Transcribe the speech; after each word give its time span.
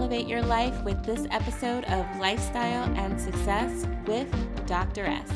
elevate 0.00 0.26
your 0.26 0.40
life 0.40 0.82
with 0.82 1.04
this 1.04 1.26
episode 1.30 1.84
of 1.84 2.06
Lifestyle 2.18 2.84
and 2.96 3.20
Success 3.20 3.86
with 4.06 4.26
Dr. 4.66 5.04
S. 5.04 5.30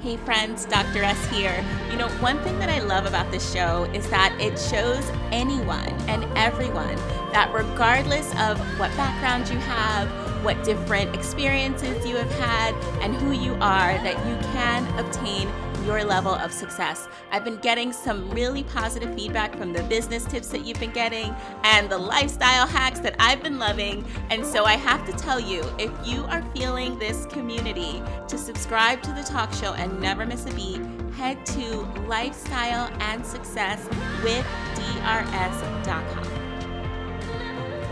Hey 0.00 0.16
friends, 0.16 0.64
Dr. 0.64 1.04
S 1.04 1.24
here. 1.28 1.64
You 1.88 1.96
know, 1.96 2.08
one 2.18 2.42
thing 2.42 2.58
that 2.58 2.68
I 2.68 2.80
love 2.80 3.06
about 3.06 3.30
this 3.30 3.52
show 3.52 3.84
is 3.94 4.10
that 4.10 4.36
it 4.40 4.58
shows 4.58 5.08
anyone 5.30 5.92
and 6.08 6.24
everyone 6.36 6.96
that 7.30 7.48
regardless 7.54 8.28
of 8.40 8.58
what 8.80 8.90
background 8.96 9.48
you 9.48 9.58
have, 9.58 10.08
what 10.44 10.64
different 10.64 11.14
experiences 11.14 12.04
you 12.04 12.16
have 12.16 12.32
had, 12.32 12.74
and 13.02 13.14
who 13.14 13.30
you 13.30 13.52
are, 13.60 13.94
that 13.98 14.16
you 14.26 14.36
can 14.52 14.84
obtain 14.98 15.48
your 15.88 16.04
level 16.04 16.34
of 16.34 16.52
success. 16.52 17.08
I've 17.32 17.44
been 17.44 17.56
getting 17.56 17.94
some 17.94 18.30
really 18.30 18.62
positive 18.62 19.14
feedback 19.14 19.56
from 19.56 19.72
the 19.72 19.82
business 19.84 20.26
tips 20.26 20.48
that 20.48 20.66
you've 20.66 20.78
been 20.78 20.92
getting 20.92 21.34
and 21.64 21.88
the 21.88 21.96
lifestyle 21.96 22.66
hacks 22.66 23.00
that 23.00 23.16
I've 23.18 23.42
been 23.42 23.58
loving. 23.58 24.04
And 24.28 24.44
so 24.44 24.66
I 24.66 24.74
have 24.74 25.06
to 25.06 25.12
tell 25.12 25.40
you 25.40 25.62
if 25.78 25.90
you 26.04 26.24
are 26.24 26.42
feeling 26.54 26.98
this 26.98 27.24
community, 27.24 28.02
to 28.28 28.36
subscribe 28.36 29.00
to 29.04 29.12
the 29.12 29.22
talk 29.22 29.50
show 29.54 29.72
and 29.72 29.98
never 29.98 30.26
miss 30.26 30.44
a 30.44 30.52
beat, 30.52 30.82
head 31.14 31.46
to 31.46 31.78
lifestyle 32.06 32.92
and 33.00 33.24
success 33.24 33.82
with 34.22 34.46
drs.com. 34.74 36.24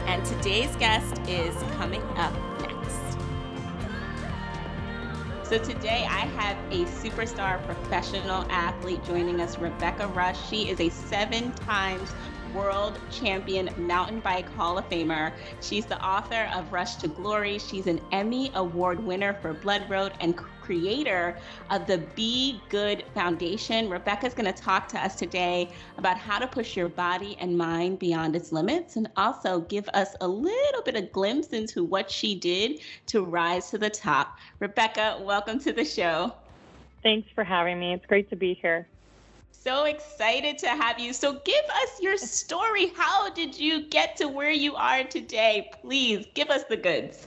And 0.07 0.23
today's 0.27 0.77
guest 0.77 1.19
is 1.27 1.55
coming 1.79 2.03
up 2.17 2.35
so 5.49 5.59
today 5.59 6.05
I 6.11 6.27
have 6.27 6.57
a 6.73 6.85
superstar 6.87 7.65
professional 7.67 8.45
athlete 8.51 9.05
joining 9.05 9.41
us, 9.41 9.57
Rebecca 9.59 10.09
Rusch. 10.09 10.37
She 10.51 10.69
is 10.69 10.81
a 10.81 10.89
seven 10.89 11.53
times 11.53 12.13
world 12.53 12.99
champion 13.13 13.71
mountain 13.77 14.19
bike 14.19 14.49
Hall 14.55 14.77
of 14.77 14.89
Famer. 14.89 15.33
She's 15.61 15.87
the 15.87 16.05
author 16.05 16.51
of 16.53 16.73
Rusch 16.73 16.97
to 16.97 17.07
Glory. 17.07 17.61
She's 17.61 17.87
an 17.87 18.01
Emmy 18.11 18.51
Award 18.57 18.99
winner 19.05 19.35
for 19.35 19.53
Blood 19.53 19.89
Road 19.89 20.15
and 20.19 20.37
creator 20.67 21.37
of 21.71 21.87
the 21.87 21.99
Be 22.17 22.61
Good 22.69 23.05
Foundation. 23.15 23.89
Rebecca's 23.89 24.35
going 24.35 24.53
to 24.53 24.63
talk 24.63 24.89
to 24.89 24.99
us 24.99 25.15
today 25.15 25.71
about 25.97 26.19
how 26.19 26.41
to 26.41 26.47
push 26.49 26.77
your 26.77 26.89
body 26.89 27.37
and 27.41 27.57
mind 27.57 28.01
beyond 28.01 28.35
its 28.35 28.51
limits 28.51 28.97
and 28.97 29.09
also 29.17 29.61
give 29.61 29.89
us 29.95 30.17
a 30.21 30.27
little 30.27 30.83
bit 30.83 30.97
of 30.97 31.13
glimpse 31.13 31.49
into 31.49 31.85
what 31.85 32.11
she 32.11 32.35
did 32.35 32.81
to 33.07 33.25
rise 33.25 33.71
to 33.71 33.79
the 33.79 33.89
top. 33.89 34.39
Rebecca, 34.59 35.19
welcome 35.23 35.61
to 35.61 35.73
the 35.73 35.85
show. 35.85 36.35
Thanks 37.05 37.29
for 37.33 37.45
having 37.45 37.79
me. 37.79 37.95
It's 37.95 38.07
great 38.07 38.29
to 38.31 38.37
be 38.37 38.59
here 38.61 38.89
so 39.53 39.85
excited 39.85 40.59
to 40.59 40.69
have 40.69 41.01
you. 41.01 41.13
So, 41.13 41.41
give 41.45 41.65
us 41.83 42.01
your 42.01 42.17
story. 42.17 42.93
How 42.95 43.31
did 43.31 43.59
you 43.59 43.89
get 43.89 44.17
to 44.19 44.29
where 44.29 44.53
you 44.53 44.77
are 44.77 45.03
today? 45.03 45.71
Please 45.83 46.25
give 46.35 46.51
us 46.51 46.63
the 46.69 46.77
goods. 46.77 47.27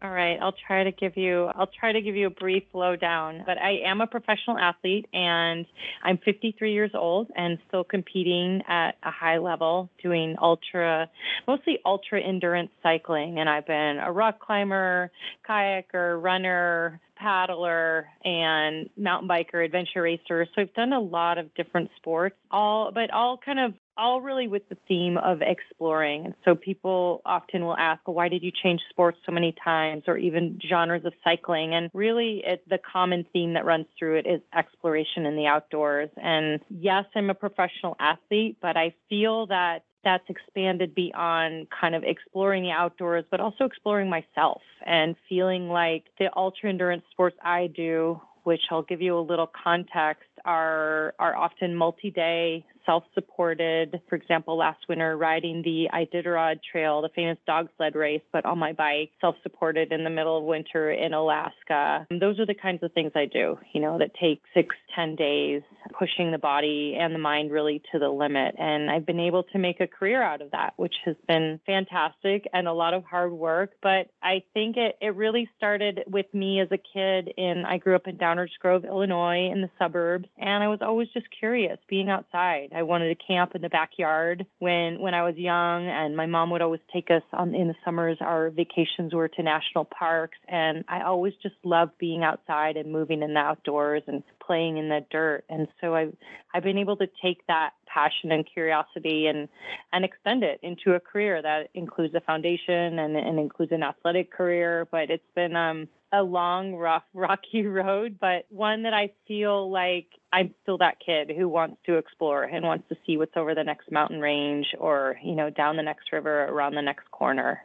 All 0.00 0.10
right, 0.10 0.38
I'll 0.40 0.54
try 0.66 0.84
to 0.84 0.92
give 0.92 1.16
you 1.16 1.46
I'll 1.46 1.70
try 1.80 1.90
to 1.90 2.00
give 2.00 2.14
you 2.14 2.28
a 2.28 2.30
brief 2.30 2.62
lowdown. 2.72 3.42
But 3.44 3.58
I 3.58 3.78
am 3.84 4.00
a 4.00 4.06
professional 4.06 4.56
athlete 4.56 5.06
and 5.12 5.66
I'm 6.04 6.18
53 6.18 6.72
years 6.72 6.92
old 6.94 7.28
and 7.34 7.58
still 7.66 7.82
competing 7.82 8.62
at 8.68 8.92
a 9.02 9.10
high 9.10 9.38
level 9.38 9.90
doing 10.00 10.36
ultra 10.40 11.10
mostly 11.48 11.80
ultra 11.84 12.20
endurance 12.20 12.70
cycling 12.80 13.40
and 13.40 13.48
I've 13.48 13.66
been 13.66 13.98
a 13.98 14.12
rock 14.12 14.38
climber, 14.38 15.10
kayaker, 15.48 16.22
runner, 16.22 17.00
paddler 17.16 18.06
and 18.24 18.88
mountain 18.96 19.28
biker, 19.28 19.64
adventure 19.64 20.02
racer. 20.02 20.46
So 20.54 20.62
I've 20.62 20.74
done 20.74 20.92
a 20.92 21.00
lot 21.00 21.38
of 21.38 21.52
different 21.54 21.90
sports, 21.96 22.36
all 22.50 22.92
but 22.92 23.10
all 23.10 23.36
kind 23.44 23.58
of 23.58 23.74
all 23.98 24.20
really 24.20 24.48
with 24.48 24.66
the 24.68 24.76
theme 24.86 25.18
of 25.18 25.42
exploring. 25.42 26.34
So 26.44 26.54
people 26.54 27.20
often 27.26 27.64
will 27.64 27.76
ask, 27.76 28.06
well, 28.06 28.14
why 28.14 28.28
did 28.28 28.42
you 28.42 28.52
change 28.62 28.80
sports 28.88 29.18
so 29.26 29.32
many 29.32 29.54
times 29.62 30.04
or 30.06 30.16
even 30.16 30.58
genres 30.66 31.04
of 31.04 31.12
cycling? 31.24 31.74
And 31.74 31.90
really, 31.92 32.42
it, 32.46 32.62
the 32.68 32.78
common 32.78 33.26
theme 33.32 33.54
that 33.54 33.64
runs 33.64 33.86
through 33.98 34.18
it 34.18 34.26
is 34.26 34.40
exploration 34.56 35.26
in 35.26 35.36
the 35.36 35.46
outdoors. 35.46 36.08
And 36.16 36.60
yes, 36.70 37.04
I'm 37.14 37.28
a 37.28 37.34
professional 37.34 37.96
athlete, 37.98 38.56
but 38.62 38.76
I 38.76 38.94
feel 39.10 39.46
that 39.48 39.84
that's 40.04 40.24
expanded 40.28 40.94
beyond 40.94 41.66
kind 41.70 41.94
of 41.94 42.04
exploring 42.04 42.62
the 42.62 42.70
outdoors, 42.70 43.24
but 43.30 43.40
also 43.40 43.64
exploring 43.64 44.08
myself 44.08 44.62
and 44.86 45.16
feeling 45.28 45.68
like 45.68 46.04
the 46.18 46.30
ultra 46.36 46.70
endurance 46.70 47.02
sports 47.10 47.36
I 47.42 47.66
do, 47.66 48.20
which 48.44 48.62
I'll 48.70 48.82
give 48.82 49.02
you 49.02 49.18
a 49.18 49.20
little 49.20 49.50
context, 49.64 50.22
are 50.44 51.14
are 51.18 51.36
often 51.36 51.74
multi-day 51.74 52.64
self-supported. 52.88 54.00
For 54.08 54.16
example, 54.16 54.56
last 54.56 54.78
winter 54.88 55.14
riding 55.18 55.60
the 55.62 55.88
Iditarod 55.92 56.60
Trail, 56.72 57.02
the 57.02 57.10
famous 57.14 57.36
dog 57.46 57.68
sled 57.76 57.94
race, 57.94 58.22
but 58.32 58.46
on 58.46 58.58
my 58.58 58.72
bike, 58.72 59.10
self-supported 59.20 59.92
in 59.92 60.04
the 60.04 60.10
middle 60.10 60.38
of 60.38 60.44
winter 60.44 60.90
in 60.90 61.12
Alaska. 61.12 62.06
Those 62.10 62.40
are 62.40 62.46
the 62.46 62.54
kinds 62.54 62.82
of 62.82 62.90
things 62.92 63.12
I 63.14 63.26
do, 63.26 63.58
you 63.74 63.82
know, 63.82 63.98
that 63.98 64.12
take 64.18 64.40
six, 64.54 64.74
ten 64.96 65.16
days, 65.16 65.60
pushing 65.98 66.32
the 66.32 66.38
body 66.38 66.96
and 66.98 67.14
the 67.14 67.18
mind 67.18 67.50
really 67.50 67.82
to 67.92 67.98
the 67.98 68.08
limit. 68.08 68.54
And 68.58 68.90
I've 68.90 69.04
been 69.04 69.20
able 69.20 69.42
to 69.42 69.58
make 69.58 69.80
a 69.80 69.86
career 69.86 70.22
out 70.22 70.40
of 70.40 70.52
that, 70.52 70.72
which 70.76 70.94
has 71.04 71.16
been 71.26 71.60
fantastic 71.66 72.48
and 72.54 72.66
a 72.66 72.72
lot 72.72 72.94
of 72.94 73.04
hard 73.04 73.32
work. 73.32 73.72
But 73.82 74.08
I 74.22 74.42
think 74.54 74.78
it, 74.78 74.96
it 75.02 75.14
really 75.14 75.46
started 75.58 76.04
with 76.06 76.32
me 76.32 76.60
as 76.60 76.68
a 76.72 76.78
kid 76.78 77.34
in 77.36 77.64
I 77.66 77.76
grew 77.76 77.96
up 77.96 78.06
in 78.06 78.16
Downers 78.16 78.48
Grove, 78.60 78.86
Illinois 78.86 79.50
in 79.52 79.60
the 79.60 79.70
suburbs, 79.78 80.28
and 80.38 80.64
I 80.64 80.68
was 80.68 80.78
always 80.80 81.08
just 81.12 81.26
curious 81.38 81.78
being 81.86 82.08
outside. 82.08 82.68
I 82.78 82.82
wanted 82.82 83.08
to 83.08 83.26
camp 83.26 83.56
in 83.56 83.62
the 83.62 83.68
backyard 83.68 84.46
when 84.60 85.00
when 85.00 85.12
I 85.12 85.24
was 85.24 85.34
young, 85.36 85.88
and 85.88 86.16
my 86.16 86.26
mom 86.26 86.50
would 86.50 86.62
always 86.62 86.80
take 86.92 87.10
us 87.10 87.24
on 87.32 87.52
in 87.52 87.66
the 87.66 87.74
summers. 87.84 88.18
Our 88.20 88.50
vacations 88.50 89.12
were 89.12 89.26
to 89.26 89.42
national 89.42 89.84
parks, 89.86 90.38
and 90.46 90.84
I 90.86 91.02
always 91.02 91.32
just 91.42 91.56
loved 91.64 91.98
being 91.98 92.22
outside 92.22 92.76
and 92.76 92.92
moving 92.92 93.22
in 93.22 93.34
the 93.34 93.40
outdoors 93.40 94.04
and 94.06 94.22
playing 94.40 94.78
in 94.78 94.88
the 94.88 95.04
dirt. 95.10 95.44
And 95.50 95.66
so 95.80 95.96
I've 95.96 96.14
I've 96.54 96.62
been 96.62 96.78
able 96.78 96.96
to 96.98 97.08
take 97.20 97.44
that 97.48 97.70
passion 97.92 98.30
and 98.30 98.46
curiosity 98.46 99.26
and 99.26 99.48
and 99.92 100.04
extend 100.04 100.44
it 100.44 100.60
into 100.62 100.94
a 100.94 101.00
career 101.00 101.42
that 101.42 101.70
includes 101.74 102.14
a 102.14 102.20
foundation 102.20 103.00
and, 103.00 103.16
and 103.16 103.40
includes 103.40 103.72
an 103.72 103.82
athletic 103.82 104.30
career. 104.30 104.86
But 104.88 105.10
it's 105.10 105.32
been 105.34 105.56
um 105.56 105.88
a 106.12 106.22
long, 106.22 106.74
rough, 106.74 107.04
rocky 107.14 107.66
road, 107.66 108.18
but 108.20 108.46
one 108.48 108.82
that 108.82 108.94
I 108.94 109.12
feel 109.26 109.70
like 109.70 110.06
I'm 110.32 110.54
still 110.62 110.78
that 110.78 110.98
kid 111.04 111.30
who 111.36 111.48
wants 111.48 111.76
to 111.86 111.96
explore 111.96 112.44
and 112.44 112.64
wants 112.64 112.88
to 112.88 112.96
see 113.06 113.16
what's 113.16 113.36
over 113.36 113.54
the 113.54 113.64
next 113.64 113.90
mountain 113.90 114.20
range 114.20 114.74
or, 114.78 115.16
you 115.22 115.34
know, 115.34 115.50
down 115.50 115.76
the 115.76 115.82
next 115.82 116.12
river, 116.12 116.44
around 116.44 116.74
the 116.74 116.82
next 116.82 117.10
corner. 117.10 117.62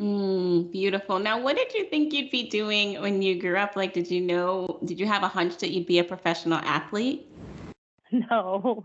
Mm, 0.00 0.70
beautiful. 0.70 1.18
Now, 1.18 1.40
what 1.40 1.56
did 1.56 1.72
you 1.72 1.86
think 1.86 2.12
you'd 2.12 2.30
be 2.30 2.48
doing 2.48 3.00
when 3.00 3.22
you 3.22 3.40
grew 3.40 3.56
up? 3.56 3.76
Like, 3.76 3.94
did 3.94 4.10
you 4.10 4.20
know, 4.20 4.78
did 4.84 5.00
you 5.00 5.06
have 5.06 5.22
a 5.22 5.28
hunch 5.28 5.56
that 5.58 5.70
you'd 5.70 5.86
be 5.86 5.98
a 5.98 6.04
professional 6.04 6.58
athlete? 6.58 7.26
No, 8.30 8.84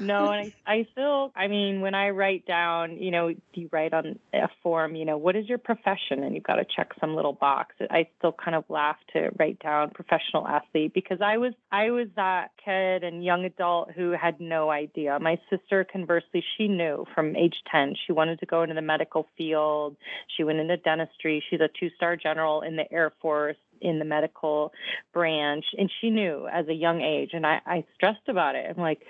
no, 0.00 0.30
and 0.30 0.52
I, 0.66 0.72
I 0.72 0.86
still, 0.92 1.30
I 1.36 1.48
mean, 1.48 1.82
when 1.82 1.94
I 1.94 2.10
write 2.10 2.46
down, 2.46 2.96
you 2.96 3.10
know, 3.10 3.30
you 3.54 3.68
write 3.70 3.92
on 3.92 4.18
a 4.32 4.48
form, 4.62 4.94
you 4.94 5.04
know, 5.04 5.18
what 5.18 5.36
is 5.36 5.46
your 5.48 5.58
profession, 5.58 6.22
and 6.22 6.34
you've 6.34 6.44
got 6.44 6.56
to 6.56 6.64
check 6.64 6.92
some 6.98 7.14
little 7.14 7.34
box. 7.34 7.74
I 7.90 8.08
still 8.18 8.32
kind 8.32 8.54
of 8.54 8.64
laugh 8.68 8.96
to 9.12 9.30
write 9.38 9.58
down 9.60 9.90
professional 9.90 10.46
athlete 10.48 10.94
because 10.94 11.18
I 11.20 11.36
was, 11.36 11.52
I 11.70 11.90
was 11.90 12.08
that 12.16 12.52
kid 12.64 13.04
and 13.04 13.22
young 13.24 13.44
adult 13.44 13.90
who 13.92 14.12
had 14.12 14.40
no 14.40 14.70
idea. 14.70 15.18
My 15.20 15.38
sister, 15.50 15.84
conversely, 15.84 16.42
she 16.56 16.66
knew 16.66 17.04
from 17.14 17.36
age 17.36 17.56
ten 17.70 17.94
she 18.06 18.12
wanted 18.12 18.40
to 18.40 18.46
go 18.46 18.62
into 18.62 18.74
the 18.74 18.82
medical 18.82 19.26
field. 19.36 19.96
She 20.36 20.44
went 20.44 20.58
into 20.58 20.78
dentistry. 20.78 21.44
She's 21.50 21.60
a 21.60 21.68
two-star 21.78 22.16
general 22.16 22.62
in 22.62 22.76
the 22.76 22.90
Air 22.90 23.12
Force 23.20 23.56
in 23.82 23.98
the 23.98 24.04
medical 24.04 24.72
branch 25.12 25.64
and 25.76 25.90
she 26.00 26.10
knew 26.10 26.46
as 26.52 26.66
a 26.68 26.72
young 26.74 27.00
age 27.00 27.30
and 27.32 27.46
I, 27.46 27.60
I 27.66 27.84
stressed 27.94 28.28
about 28.28 28.54
it. 28.54 28.66
I'm 28.68 28.82
like, 28.82 29.02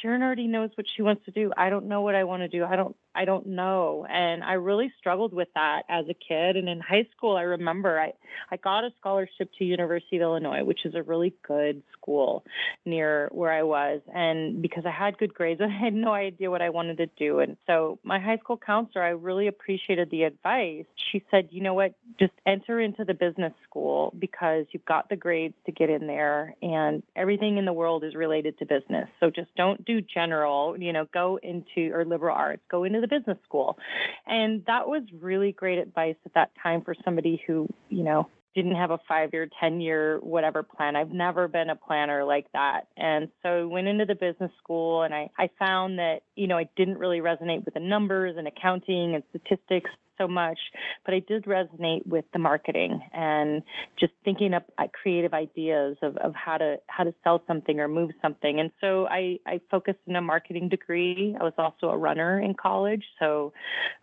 Sharon 0.00 0.22
already 0.22 0.46
knows 0.46 0.70
what 0.74 0.86
she 0.96 1.02
wants 1.02 1.24
to 1.24 1.30
do. 1.30 1.52
I 1.56 1.70
don't 1.70 1.86
know 1.86 2.02
what 2.02 2.14
I 2.14 2.24
want 2.24 2.42
to 2.42 2.48
do. 2.48 2.64
I 2.64 2.76
don't 2.76 2.96
I 3.16 3.24
don't 3.24 3.46
know. 3.46 4.06
And 4.08 4.44
I 4.44 4.54
really 4.54 4.92
struggled 4.98 5.32
with 5.32 5.48
that 5.54 5.82
as 5.88 6.04
a 6.08 6.14
kid. 6.14 6.56
And 6.56 6.68
in 6.68 6.80
high 6.80 7.06
school, 7.16 7.36
I 7.36 7.42
remember 7.42 7.98
I, 7.98 8.12
I 8.50 8.56
got 8.56 8.84
a 8.84 8.90
scholarship 9.00 9.50
to 9.58 9.64
University 9.64 10.16
of 10.16 10.22
Illinois, 10.22 10.62
which 10.64 10.84
is 10.84 10.94
a 10.94 11.02
really 11.02 11.34
good 11.46 11.82
school 11.92 12.44
near 12.84 13.28
where 13.32 13.52
I 13.52 13.62
was. 13.62 14.00
And 14.14 14.60
because 14.60 14.84
I 14.86 14.90
had 14.90 15.16
good 15.18 15.32
grades, 15.32 15.60
I 15.64 15.68
had 15.68 15.94
no 15.94 16.12
idea 16.12 16.50
what 16.50 16.62
I 16.62 16.70
wanted 16.70 16.98
to 16.98 17.06
do. 17.18 17.40
And 17.40 17.56
so 17.66 17.98
my 18.04 18.18
high 18.18 18.36
school 18.38 18.58
counselor, 18.64 19.02
I 19.02 19.10
really 19.10 19.46
appreciated 19.46 20.10
the 20.10 20.24
advice. 20.24 20.84
She 21.10 21.24
said, 21.30 21.48
you 21.50 21.62
know 21.62 21.74
what, 21.74 21.94
just 22.18 22.32
enter 22.46 22.80
into 22.80 23.04
the 23.04 23.14
business 23.14 23.52
school 23.68 24.14
because 24.18 24.66
you've 24.72 24.84
got 24.84 25.08
the 25.08 25.16
grades 25.16 25.54
to 25.64 25.72
get 25.72 25.88
in 25.88 26.06
there 26.06 26.54
and 26.62 27.02
everything 27.14 27.56
in 27.56 27.64
the 27.64 27.72
world 27.72 28.04
is 28.04 28.14
related 28.14 28.58
to 28.58 28.66
business. 28.66 29.08
So 29.20 29.30
just 29.30 29.54
don't 29.56 29.84
do 29.84 30.00
general, 30.00 30.76
you 30.78 30.92
know, 30.92 31.06
go 31.12 31.38
into 31.42 31.94
or 31.94 32.04
liberal 32.04 32.36
arts, 32.36 32.62
go 32.70 32.84
into 32.84 33.00
the 33.00 33.05
the 33.06 33.18
business 33.18 33.38
school. 33.44 33.78
And 34.26 34.64
that 34.66 34.88
was 34.88 35.02
really 35.20 35.52
great 35.52 35.78
advice 35.78 36.16
at 36.24 36.34
that 36.34 36.50
time 36.62 36.82
for 36.82 36.94
somebody 37.04 37.42
who, 37.46 37.68
you 37.88 38.02
know, 38.02 38.28
didn't 38.56 38.74
have 38.74 38.90
a 38.90 38.98
five 39.06 39.30
year, 39.34 39.48
10 39.60 39.80
year, 39.82 40.18
whatever 40.22 40.62
plan. 40.62 40.96
I've 40.96 41.12
never 41.12 41.46
been 41.46 41.68
a 41.68 41.76
planner 41.76 42.24
like 42.24 42.46
that. 42.54 42.88
And 42.96 43.28
so 43.42 43.60
I 43.60 43.64
went 43.64 43.86
into 43.86 44.06
the 44.06 44.14
business 44.14 44.50
school 44.58 45.02
and 45.02 45.14
I, 45.14 45.30
I 45.38 45.50
found 45.58 45.98
that, 45.98 46.20
you 46.34 46.46
know, 46.46 46.56
I 46.56 46.68
didn't 46.74 46.98
really 46.98 47.20
resonate 47.20 47.66
with 47.66 47.74
the 47.74 47.80
numbers 47.80 48.36
and 48.38 48.48
accounting 48.48 49.14
and 49.14 49.22
statistics 49.28 49.90
so 50.18 50.26
much, 50.26 50.58
but 51.04 51.12
I 51.12 51.20
did 51.20 51.44
resonate 51.44 52.06
with 52.06 52.24
the 52.32 52.38
marketing 52.38 53.02
and 53.12 53.62
just 54.00 54.14
thinking 54.24 54.54
up 54.54 54.64
uh, 54.78 54.84
creative 54.90 55.34
ideas 55.34 55.98
of, 56.00 56.16
of 56.16 56.34
how 56.34 56.56
to 56.56 56.76
how 56.86 57.04
to 57.04 57.12
sell 57.22 57.42
something 57.46 57.78
or 57.78 57.88
move 57.88 58.12
something. 58.22 58.58
And 58.58 58.70
so 58.80 59.06
I, 59.08 59.38
I 59.46 59.60
focused 59.70 59.98
in 60.06 60.16
a 60.16 60.22
marketing 60.22 60.70
degree. 60.70 61.36
I 61.38 61.44
was 61.44 61.52
also 61.58 61.88
a 61.88 61.96
runner 61.98 62.40
in 62.40 62.54
college, 62.54 63.04
so 63.18 63.52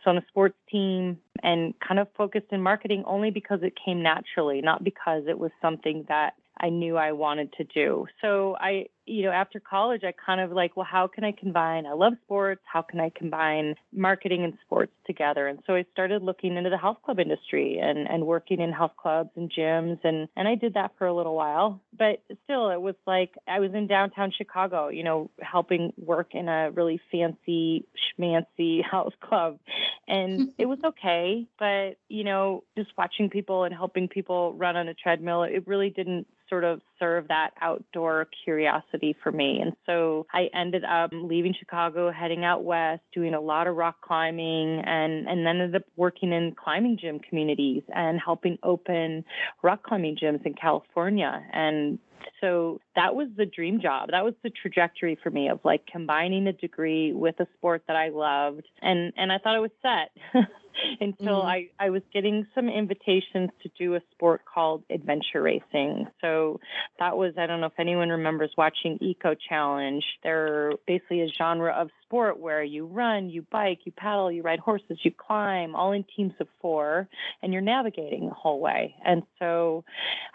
so 0.03 0.11
on 0.11 0.17
a 0.17 0.25
sports 0.29 0.57
team 0.69 1.17
and 1.43 1.73
kind 1.85 1.99
of 1.99 2.07
focused 2.17 2.47
in 2.51 2.61
marketing 2.61 3.03
only 3.05 3.29
because 3.29 3.59
it 3.61 3.73
came 3.85 4.01
naturally, 4.01 4.61
not 4.61 4.83
because 4.83 5.23
it 5.27 5.37
was 5.37 5.51
something 5.61 6.05
that 6.07 6.33
I 6.57 6.69
knew 6.69 6.97
I 6.97 7.11
wanted 7.11 7.53
to 7.53 7.65
do. 7.65 8.07
So 8.21 8.55
I 8.59 8.87
you 9.05 9.23
know, 9.23 9.31
after 9.31 9.59
college, 9.59 10.03
I 10.03 10.13
kind 10.13 10.39
of 10.39 10.51
like, 10.51 10.77
well, 10.77 10.87
how 10.89 11.07
can 11.07 11.23
I 11.23 11.33
combine? 11.33 11.85
I 11.85 11.93
love 11.93 12.13
sports. 12.23 12.61
How 12.65 12.81
can 12.81 12.99
I 12.99 13.11
combine 13.13 13.75
marketing 13.91 14.43
and 14.43 14.53
sports 14.65 14.93
together? 15.05 15.47
And 15.47 15.59
so 15.67 15.75
I 15.75 15.85
started 15.91 16.21
looking 16.21 16.55
into 16.55 16.69
the 16.69 16.77
health 16.77 16.97
club 17.03 17.19
industry 17.19 17.79
and, 17.81 18.07
and 18.09 18.25
working 18.25 18.61
in 18.61 18.71
health 18.71 18.93
clubs 18.97 19.31
and 19.35 19.51
gyms. 19.51 19.99
And, 20.03 20.29
and 20.35 20.47
I 20.47 20.55
did 20.55 20.75
that 20.75 20.91
for 20.97 21.07
a 21.07 21.13
little 21.13 21.35
while. 21.35 21.81
But 21.97 22.23
still, 22.45 22.69
it 22.69 22.81
was 22.81 22.95
like 23.05 23.31
I 23.47 23.59
was 23.59 23.73
in 23.73 23.87
downtown 23.87 24.31
Chicago, 24.31 24.87
you 24.87 25.03
know, 25.03 25.29
helping 25.41 25.91
work 25.97 26.29
in 26.33 26.47
a 26.47 26.71
really 26.71 27.01
fancy, 27.11 27.85
schmancy 28.17 28.81
health 28.89 29.13
club. 29.19 29.59
And 30.07 30.53
it 30.57 30.65
was 30.65 30.79
okay. 30.83 31.45
But, 31.59 31.97
you 32.07 32.23
know, 32.23 32.63
just 32.77 32.91
watching 32.97 33.29
people 33.29 33.65
and 33.65 33.73
helping 33.73 34.07
people 34.07 34.53
run 34.53 34.77
on 34.77 34.87
a 34.87 34.93
treadmill, 34.93 35.43
it 35.43 35.67
really 35.67 35.89
didn't 35.89 36.27
sort 36.49 36.63
of 36.63 36.81
serve 36.99 37.29
that 37.29 37.51
outdoor 37.59 38.27
curiosity 38.43 38.92
for 39.23 39.31
me. 39.31 39.59
And 39.61 39.73
so 39.85 40.25
I 40.33 40.49
ended 40.53 40.83
up 40.83 41.11
leaving 41.13 41.53
Chicago, 41.57 42.11
heading 42.11 42.43
out 42.43 42.63
west, 42.63 43.01
doing 43.13 43.33
a 43.33 43.41
lot 43.41 43.67
of 43.67 43.75
rock 43.75 44.01
climbing, 44.01 44.81
and, 44.85 45.27
and 45.27 45.45
then 45.45 45.61
ended 45.61 45.75
up 45.75 45.83
working 45.95 46.31
in 46.31 46.55
climbing 46.55 46.97
gym 46.99 47.19
communities 47.19 47.83
and 47.93 48.19
helping 48.23 48.57
open 48.63 49.25
rock 49.61 49.83
climbing 49.83 50.17
gyms 50.21 50.45
in 50.45 50.53
California. 50.53 51.43
And 51.51 51.99
so 52.41 52.79
that 52.95 53.15
was 53.15 53.27
the 53.35 53.45
dream 53.45 53.81
job. 53.81 54.09
That 54.11 54.23
was 54.23 54.33
the 54.43 54.49
trajectory 54.49 55.17
for 55.21 55.29
me 55.29 55.49
of 55.49 55.59
like 55.63 55.85
combining 55.85 56.47
a 56.47 56.53
degree 56.53 57.13
with 57.13 57.39
a 57.39 57.47
sport 57.57 57.83
that 57.87 57.95
I 57.95 58.09
loved. 58.09 58.67
And, 58.81 59.13
and 59.17 59.31
I 59.31 59.37
thought 59.37 59.55
it 59.55 59.59
was 59.59 59.71
set. 59.81 60.11
until 60.99 61.39
mm-hmm. 61.39 61.47
I, 61.47 61.69
I 61.79 61.89
was 61.89 62.01
getting 62.13 62.45
some 62.55 62.69
invitations 62.69 63.49
to 63.61 63.69
do 63.77 63.95
a 63.95 64.01
sport 64.11 64.41
called 64.45 64.83
adventure 64.89 65.41
racing. 65.41 66.07
So 66.21 66.59
that 66.99 67.17
was, 67.17 67.33
I 67.37 67.45
don't 67.45 67.61
know 67.61 67.67
if 67.67 67.79
anyone 67.79 68.09
remembers 68.09 68.51
watching 68.57 68.97
Eco 69.01 69.35
Challenge. 69.49 70.03
They're 70.23 70.73
basically 70.87 71.21
a 71.21 71.27
genre 71.27 71.73
of 71.73 71.89
sport 72.03 72.39
where 72.39 72.63
you 72.63 72.85
run, 72.85 73.29
you 73.29 73.45
bike, 73.51 73.79
you 73.85 73.91
paddle, 73.91 74.31
you 74.31 74.41
ride 74.41 74.59
horses, 74.59 74.99
you 75.03 75.11
climb, 75.11 75.75
all 75.75 75.91
in 75.91 76.05
teams 76.15 76.33
of 76.39 76.47
four, 76.61 77.07
and 77.41 77.53
you're 77.53 77.61
navigating 77.61 78.27
the 78.27 78.35
whole 78.35 78.59
way. 78.59 78.95
And 79.05 79.23
so 79.39 79.83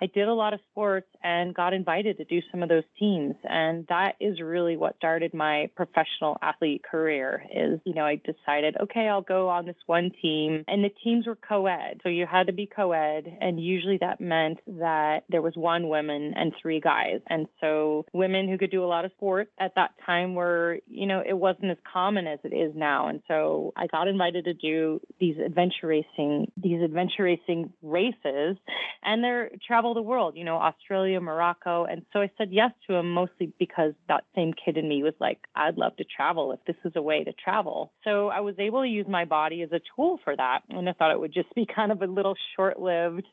I 0.00 0.06
did 0.06 0.28
a 0.28 0.34
lot 0.34 0.54
of 0.54 0.60
sports 0.70 1.08
and 1.22 1.54
got 1.54 1.72
invited 1.78 2.18
to 2.18 2.24
do 2.24 2.40
some 2.50 2.62
of 2.62 2.68
those 2.68 2.88
teams. 2.98 3.34
And 3.44 3.86
that 3.88 4.16
is 4.20 4.40
really 4.40 4.76
what 4.76 4.96
started 4.96 5.32
my 5.32 5.70
professional 5.76 6.36
athlete 6.42 6.82
career 6.82 7.44
is, 7.54 7.80
you 7.84 7.94
know, 7.94 8.04
I 8.04 8.16
decided, 8.16 8.76
okay, 8.82 9.08
I'll 9.08 9.22
go 9.22 9.48
on 9.48 9.64
this 9.64 9.76
one 9.86 10.10
team. 10.20 10.64
And 10.66 10.84
the 10.84 10.90
teams 11.04 11.26
were 11.26 11.36
co-ed. 11.36 12.00
So 12.02 12.08
you 12.08 12.26
had 12.26 12.48
to 12.48 12.52
be 12.52 12.66
co-ed. 12.66 13.38
And 13.40 13.62
usually 13.62 13.98
that 14.00 14.20
meant 14.20 14.58
that 14.66 15.20
there 15.28 15.42
was 15.42 15.54
one 15.54 15.88
woman 15.88 16.34
and 16.36 16.52
three 16.60 16.80
guys. 16.80 17.20
And 17.28 17.46
so 17.60 18.04
women 18.12 18.48
who 18.48 18.58
could 18.58 18.72
do 18.72 18.84
a 18.84 18.90
lot 18.94 19.04
of 19.04 19.12
sports 19.12 19.50
at 19.58 19.74
that 19.76 19.92
time 20.04 20.34
were, 20.34 20.78
you 20.88 21.06
know, 21.06 21.22
it 21.26 21.38
wasn't 21.38 21.70
as 21.70 21.78
common 21.90 22.26
as 22.26 22.40
it 22.44 22.54
is 22.54 22.72
now. 22.74 23.08
And 23.08 23.22
so 23.28 23.72
I 23.76 23.86
got 23.86 24.08
invited 24.08 24.44
to 24.46 24.54
do 24.54 25.00
these 25.20 25.36
adventure 25.38 25.86
racing, 25.86 26.50
these 26.56 26.82
adventure 26.82 27.22
racing 27.22 27.72
races, 27.82 28.56
and 29.02 29.22
they're 29.22 29.50
travel 29.66 29.94
the 29.94 30.02
world, 30.02 30.34
you 30.36 30.44
know, 30.44 30.56
Australia, 30.56 31.20
Morocco. 31.20 31.67
And 31.84 32.02
so 32.12 32.20
I 32.20 32.30
said 32.38 32.48
yes 32.52 32.70
to 32.86 32.94
him 32.94 33.12
mostly 33.12 33.52
because 33.58 33.92
that 34.08 34.24
same 34.34 34.52
kid 34.52 34.76
in 34.76 34.88
me 34.88 35.02
was 35.02 35.14
like, 35.20 35.38
I'd 35.54 35.76
love 35.76 35.96
to 35.96 36.04
travel 36.04 36.52
if 36.52 36.60
this 36.66 36.76
is 36.84 36.92
a 36.96 37.02
way 37.02 37.24
to 37.24 37.32
travel. 37.32 37.92
So 38.04 38.28
I 38.28 38.40
was 38.40 38.54
able 38.58 38.82
to 38.82 38.88
use 38.88 39.06
my 39.08 39.24
body 39.24 39.62
as 39.62 39.72
a 39.72 39.80
tool 39.94 40.18
for 40.24 40.34
that. 40.36 40.60
And 40.70 40.88
I 40.88 40.92
thought 40.92 41.10
it 41.10 41.20
would 41.20 41.34
just 41.34 41.54
be 41.54 41.66
kind 41.74 41.92
of 41.92 42.02
a 42.02 42.06
little 42.06 42.34
short 42.56 42.80
lived 42.80 43.26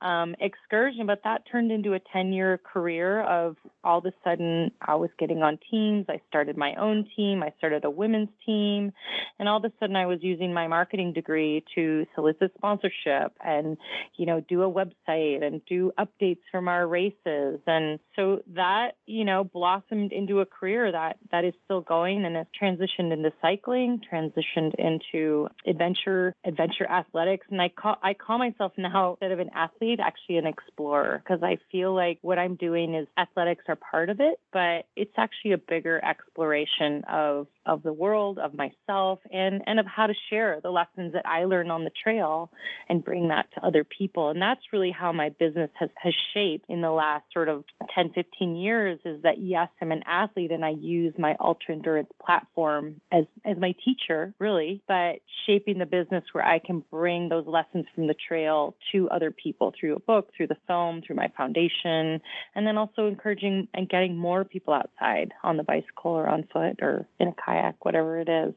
um, 0.00 0.34
excursion, 0.40 1.06
but 1.06 1.20
that 1.24 1.42
turned 1.50 1.70
into 1.70 1.94
a 1.94 2.00
10 2.12 2.32
year 2.32 2.58
career 2.58 3.22
of 3.22 3.56
all 3.84 3.98
of 3.98 4.06
a 4.06 4.12
sudden 4.24 4.70
I 4.80 4.94
was 4.96 5.10
getting 5.18 5.42
on 5.42 5.58
teams. 5.70 6.06
I 6.08 6.20
started 6.28 6.56
my 6.56 6.74
own 6.74 7.08
team. 7.16 7.42
I 7.42 7.52
started 7.58 7.66
started 7.66 7.86
a 7.86 7.90
women's 7.90 8.28
team. 8.44 8.92
And 9.38 9.48
all 9.48 9.58
of 9.58 9.64
a 9.64 9.72
sudden, 9.78 9.96
I 9.96 10.06
was 10.06 10.18
using 10.22 10.52
my 10.52 10.66
marketing 10.66 11.12
degree 11.12 11.64
to 11.74 12.06
solicit 12.14 12.52
sponsorship 12.56 13.32
and, 13.44 13.76
you 14.16 14.26
know, 14.26 14.40
do 14.48 14.62
a 14.62 14.70
website 14.70 15.44
and 15.44 15.60
do 15.66 15.92
updates 15.98 16.40
from 16.50 16.68
our 16.68 16.86
races. 16.86 17.60
And 17.66 17.75
so 18.14 18.42
that, 18.54 18.92
you 19.06 19.24
know, 19.24 19.44
blossomed 19.44 20.12
into 20.12 20.40
a 20.40 20.46
career 20.46 20.90
that, 20.92 21.18
that 21.30 21.44
is 21.44 21.54
still 21.64 21.80
going 21.80 22.24
and 22.24 22.36
has 22.36 22.46
transitioned 22.60 23.12
into 23.12 23.32
cycling, 23.40 24.00
transitioned 24.12 24.74
into 24.78 25.48
adventure, 25.66 26.34
adventure 26.44 26.88
athletics. 26.88 27.46
And 27.50 27.60
I 27.60 27.68
call, 27.68 27.96
I 28.02 28.14
call 28.14 28.38
myself 28.38 28.72
now, 28.76 29.12
instead 29.12 29.32
of 29.32 29.40
an 29.40 29.50
athlete, 29.54 30.00
actually 30.02 30.38
an 30.38 30.46
explorer 30.46 31.22
because 31.22 31.42
I 31.42 31.58
feel 31.70 31.94
like 31.94 32.18
what 32.22 32.38
I'm 32.38 32.56
doing 32.56 32.94
is 32.94 33.06
athletics 33.18 33.64
are 33.68 33.76
part 33.76 34.10
of 34.10 34.20
it, 34.20 34.38
but 34.52 34.86
it's 34.96 35.14
actually 35.16 35.52
a 35.52 35.58
bigger 35.58 36.02
exploration 36.04 37.02
of 37.08 37.46
of 37.66 37.82
the 37.82 37.92
world, 37.92 38.38
of 38.38 38.52
myself, 38.54 39.18
and, 39.30 39.62
and 39.66 39.80
of 39.80 39.86
how 39.86 40.06
to 40.06 40.14
share 40.30 40.60
the 40.62 40.70
lessons 40.70 41.12
that 41.12 41.26
I 41.26 41.44
learned 41.44 41.72
on 41.72 41.84
the 41.84 41.90
trail 42.02 42.50
and 42.88 43.04
bring 43.04 43.28
that 43.28 43.46
to 43.54 43.66
other 43.66 43.84
people. 43.84 44.30
And 44.30 44.40
that's 44.40 44.60
really 44.72 44.92
how 44.92 45.12
my 45.12 45.30
business 45.30 45.70
has, 45.78 45.90
has 45.96 46.14
shaped 46.32 46.66
in 46.68 46.80
the 46.80 46.90
last 46.90 47.24
sort 47.32 47.48
of 47.48 47.55
10, 47.94 48.12
15 48.14 48.56
years 48.56 48.98
is 49.04 49.22
that 49.22 49.38
yes, 49.38 49.68
I'm 49.80 49.92
an 49.92 50.02
athlete 50.06 50.50
and 50.50 50.64
I 50.64 50.70
use 50.70 51.14
my 51.18 51.36
ultra 51.40 51.74
endurance 51.74 52.10
platform 52.24 53.00
as, 53.12 53.24
as 53.44 53.56
my 53.58 53.74
teacher, 53.84 54.34
really, 54.38 54.82
but 54.88 55.16
shaping 55.46 55.78
the 55.78 55.86
business 55.86 56.24
where 56.32 56.44
I 56.44 56.58
can 56.58 56.82
bring 56.90 57.28
those 57.28 57.46
lessons 57.46 57.86
from 57.94 58.06
the 58.06 58.14
trail 58.28 58.74
to 58.92 59.08
other 59.10 59.30
people 59.30 59.72
through 59.78 59.96
a 59.96 60.00
book, 60.00 60.30
through 60.36 60.48
the 60.48 60.56
film, 60.66 61.02
through 61.06 61.16
my 61.16 61.30
foundation, 61.36 62.20
and 62.54 62.66
then 62.66 62.76
also 62.76 63.06
encouraging 63.06 63.68
and 63.74 63.88
getting 63.88 64.16
more 64.16 64.44
people 64.44 64.74
outside 64.74 65.32
on 65.42 65.56
the 65.56 65.62
bicycle 65.62 66.12
or 66.12 66.28
on 66.28 66.46
foot 66.52 66.80
or 66.82 67.06
in 67.18 67.28
a 67.28 67.34
kayak, 67.44 67.84
whatever 67.84 68.18
it 68.18 68.28
is. 68.28 68.54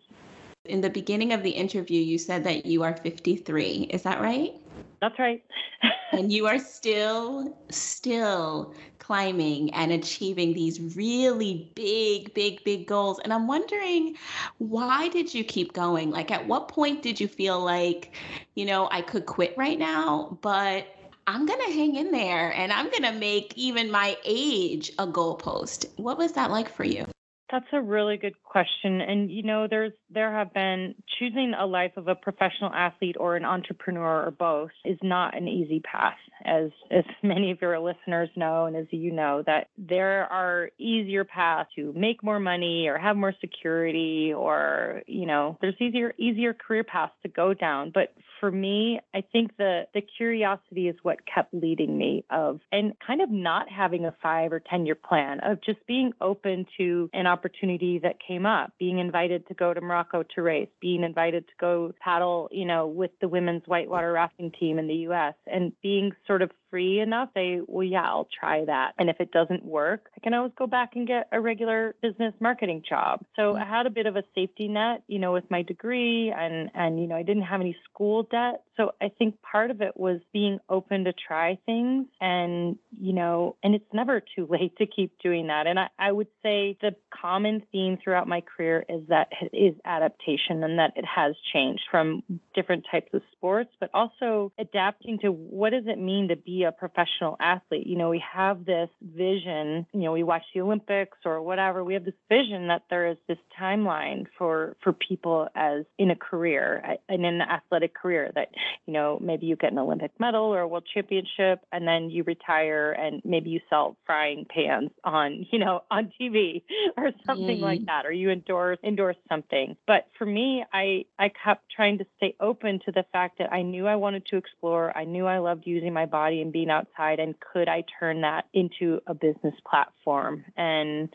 In 0.69 0.81
the 0.81 0.89
beginning 0.89 1.33
of 1.33 1.41
the 1.41 1.49
interview, 1.49 1.99
you 1.99 2.19
said 2.19 2.43
that 2.43 2.65
you 2.65 2.83
are 2.83 2.95
53. 2.95 3.89
Is 3.89 4.03
that 4.03 4.21
right? 4.21 4.53
That's 5.01 5.17
right. 5.17 5.43
and 6.11 6.31
you 6.31 6.45
are 6.45 6.59
still, 6.59 7.57
still 7.69 8.75
climbing 8.99 9.73
and 9.73 9.91
achieving 9.91 10.53
these 10.53 10.95
really 10.95 11.71
big, 11.73 12.31
big, 12.35 12.63
big 12.63 12.85
goals. 12.85 13.19
And 13.23 13.33
I'm 13.33 13.47
wondering, 13.47 14.15
why 14.59 15.07
did 15.09 15.33
you 15.33 15.43
keep 15.43 15.73
going? 15.73 16.11
Like, 16.11 16.29
at 16.29 16.45
what 16.47 16.67
point 16.67 17.01
did 17.01 17.19
you 17.19 17.27
feel 17.27 17.59
like, 17.59 18.13
you 18.53 18.65
know, 18.65 18.87
I 18.91 19.01
could 19.01 19.25
quit 19.25 19.55
right 19.57 19.79
now, 19.79 20.37
but 20.41 20.85
I'm 21.25 21.47
going 21.47 21.65
to 21.65 21.73
hang 21.73 21.95
in 21.95 22.11
there 22.11 22.53
and 22.53 22.71
I'm 22.71 22.91
going 22.91 23.11
to 23.11 23.13
make 23.13 23.53
even 23.55 23.89
my 23.89 24.17
age 24.23 24.91
a 24.99 25.07
goalpost? 25.07 25.87
What 25.97 26.19
was 26.19 26.33
that 26.33 26.51
like 26.51 26.69
for 26.69 26.83
you? 26.83 27.05
That's 27.51 27.65
a 27.73 27.81
really 27.81 28.17
good 28.17 28.35
question. 28.43 29.01
And 29.01 29.31
you 29.31 29.41
know, 29.43 29.67
there's 29.67 29.93
there 30.11 30.31
have 30.31 30.53
been 30.53 30.93
choosing 31.17 31.53
a 31.59 31.65
life 31.65 31.93
of 31.97 32.07
a 32.07 32.15
professional 32.15 32.71
athlete 32.71 33.15
or 33.19 33.35
an 33.35 33.45
entrepreneur 33.45 34.25
or 34.25 34.31
both 34.31 34.69
is 34.85 34.99
not 35.01 35.35
an 35.35 35.47
easy 35.47 35.79
path, 35.79 36.17
as 36.45 36.69
as 36.91 37.03
many 37.23 37.51
of 37.51 37.61
your 37.61 37.79
listeners 37.79 38.29
know 38.35 38.65
and 38.65 38.75
as 38.75 38.85
you 38.91 39.11
know, 39.11 39.43
that 39.45 39.69
there 39.77 40.31
are 40.31 40.69
easier 40.77 41.23
paths 41.23 41.69
to 41.75 41.91
make 41.93 42.23
more 42.23 42.39
money 42.39 42.87
or 42.87 42.97
have 42.97 43.17
more 43.17 43.33
security 43.41 44.31
or, 44.35 45.01
you 45.07 45.25
know, 45.25 45.57
there's 45.61 45.75
easier 45.79 46.13
easier 46.19 46.53
career 46.53 46.83
paths 46.83 47.13
to 47.23 47.29
go 47.29 47.53
down. 47.53 47.91
But 47.93 48.13
for 48.39 48.51
me, 48.51 48.99
I 49.13 49.21
think 49.31 49.57
the 49.57 49.83
the 49.93 50.01
curiosity 50.01 50.87
is 50.87 50.95
what 51.03 51.19
kept 51.25 51.53
leading 51.53 51.97
me 51.97 52.25
of 52.29 52.59
and 52.71 52.93
kind 53.05 53.21
of 53.21 53.29
not 53.29 53.67
having 53.69 54.05
a 54.05 54.15
five 54.21 54.51
or 54.51 54.59
ten 54.59 54.85
year 54.85 54.95
plan 54.95 55.39
of 55.41 55.61
just 55.63 55.79
being 55.87 56.13
open 56.21 56.65
to 56.77 57.09
an 57.13 57.27
opportunity 57.27 57.99
that 57.99 58.15
came 58.25 58.45
up, 58.45 58.73
being 58.79 58.99
invited 58.99 59.47
to 59.47 59.53
go 59.53 59.73
to 59.73 59.81
Morocco 59.81 60.23
to 60.35 60.41
race, 60.41 60.69
being 60.81 61.03
invited 61.03 61.47
to 61.47 61.53
go 61.59 61.93
paddle, 61.99 62.49
you 62.51 62.65
know, 62.65 62.87
with 62.87 63.11
the 63.21 63.27
women's 63.27 63.63
whitewater 63.65 64.11
rafting 64.11 64.51
team 64.59 64.79
in 64.79 64.87
the 64.87 65.07
US 65.09 65.35
and 65.47 65.73
being 65.81 66.11
sort 66.27 66.41
of 66.41 66.51
free 66.69 66.99
enough, 66.99 67.29
say, 67.33 67.61
well, 67.67 67.83
yeah, 67.83 68.03
I'll 68.03 68.27
try 68.39 68.65
that. 68.65 68.93
And 68.97 69.09
if 69.09 69.19
it 69.19 69.31
doesn't 69.31 69.65
work, 69.65 70.09
I 70.15 70.19
can 70.21 70.33
always 70.33 70.51
go 70.57 70.67
back 70.67 70.91
and 70.95 71.07
get 71.07 71.27
a 71.31 71.41
regular 71.41 71.95
business 72.01 72.33
marketing 72.39 72.83
job. 72.87 73.25
So 73.35 73.53
mm-hmm. 73.53 73.63
I 73.63 73.77
had 73.77 73.85
a 73.85 73.89
bit 73.89 74.05
of 74.05 74.15
a 74.15 74.23
safety 74.35 74.67
net, 74.67 75.03
you 75.07 75.19
know, 75.19 75.33
with 75.33 75.49
my 75.49 75.63
degree 75.63 76.33
and, 76.35 76.69
and, 76.73 77.01
you 77.01 77.07
know, 77.07 77.15
I 77.15 77.23
didn't 77.23 77.43
have 77.43 77.61
any 77.61 77.75
school 77.91 78.27
debt. 78.29 78.63
So 78.77 78.91
I 79.01 79.09
think 79.09 79.35
part 79.41 79.71
of 79.71 79.81
it 79.81 79.97
was 79.97 80.21
being 80.31 80.59
open 80.69 81.03
to 81.03 81.13
try 81.13 81.59
things 81.65 82.07
and, 82.21 82.77
you 82.97 83.13
know, 83.13 83.57
and 83.63 83.75
it's 83.75 83.93
never 83.93 84.21
too 84.35 84.47
late 84.49 84.77
to 84.77 84.85
keep 84.85 85.11
doing 85.21 85.47
that. 85.47 85.67
And 85.67 85.79
I, 85.79 85.87
I 85.97 86.11
would 86.11 86.27
say 86.41 86.77
the 86.81 86.95
common 87.09 87.63
theme 87.71 87.97
throughout 88.01 88.27
my 88.27 88.41
career 88.41 88.85
is 88.87 89.01
that 89.09 89.29
is 89.51 89.75
adaptation 89.85 90.63
and 90.63 90.79
that 90.79 90.93
it 90.95 91.05
has 91.05 91.35
changed 91.53 91.83
from 91.91 92.23
different 92.55 92.85
types 92.89 93.09
of 93.13 93.21
sports, 93.33 93.71
but 93.79 93.89
also 93.93 94.51
adapting 94.57 95.19
to 95.19 95.29
what 95.29 95.71
does 95.71 95.85
it 95.87 95.99
mean 95.99 96.29
to 96.29 96.35
be 96.35 96.63
a 96.63 96.71
professional 96.71 97.35
athlete? 97.39 97.87
You 97.87 97.97
know, 97.97 98.09
we 98.09 98.23
have 98.33 98.65
this 98.65 98.89
vision, 99.01 99.85
you 99.93 100.01
know, 100.01 100.11
we 100.11 100.23
watch 100.23 100.43
the 100.53 100.61
Olympics 100.61 101.17
or 101.25 101.41
whatever, 101.41 101.83
we 101.83 101.93
have 101.93 102.05
this 102.05 102.13
vision 102.29 102.67
that 102.67 102.83
there 102.89 103.07
is 103.07 103.17
this 103.27 103.37
timeline 103.59 104.25
for 104.37 104.75
for 104.83 104.93
people 104.93 105.47
as 105.55 105.83
in 105.97 106.11
a 106.11 106.15
career 106.15 106.97
and 107.07 107.25
in 107.25 107.25
an 107.25 107.41
athletic 107.41 107.93
career 107.93 108.18
that, 108.35 108.49
you 108.85 108.93
know, 108.93 109.17
maybe 109.21 109.45
you 109.45 109.55
get 109.55 109.71
an 109.71 109.79
Olympic 109.79 110.11
medal 110.19 110.45
or 110.45 110.61
a 110.61 110.67
world 110.67 110.85
championship 110.93 111.61
and 111.71 111.87
then 111.87 112.09
you 112.09 112.23
retire 112.23 112.91
and 112.91 113.21
maybe 113.25 113.49
you 113.49 113.59
sell 113.69 113.97
frying 114.05 114.45
pans 114.49 114.91
on, 115.03 115.45
you 115.51 115.59
know, 115.59 115.83
on 115.91 116.11
TV 116.19 116.63
or 116.97 117.11
something 117.25 117.57
mm-hmm. 117.57 117.63
like 117.63 117.85
that, 117.85 118.05
or 118.05 118.11
you 118.11 118.29
endorse 118.29 118.77
endorse 118.83 119.17
something. 119.27 119.75
But 119.87 120.07
for 120.17 120.25
me, 120.25 120.63
I 120.73 121.05
I 121.17 121.31
kept 121.43 121.69
trying 121.75 121.97
to 121.99 122.05
stay 122.17 122.35
open 122.39 122.79
to 122.85 122.91
the 122.91 123.05
fact 123.11 123.37
that 123.39 123.51
I 123.51 123.61
knew 123.61 123.87
I 123.87 123.95
wanted 123.95 124.25
to 124.27 124.37
explore. 124.37 124.95
I 124.97 125.05
knew 125.05 125.25
I 125.25 125.39
loved 125.39 125.65
using 125.65 125.93
my 125.93 126.05
body 126.05 126.41
and 126.41 126.51
being 126.51 126.69
outside, 126.69 127.19
and 127.19 127.35
could 127.39 127.67
I 127.67 127.83
turn 127.99 128.21
that 128.21 128.45
into 128.53 128.99
a 129.07 129.13
business 129.13 129.55
platform? 129.69 130.43
And 130.57 131.09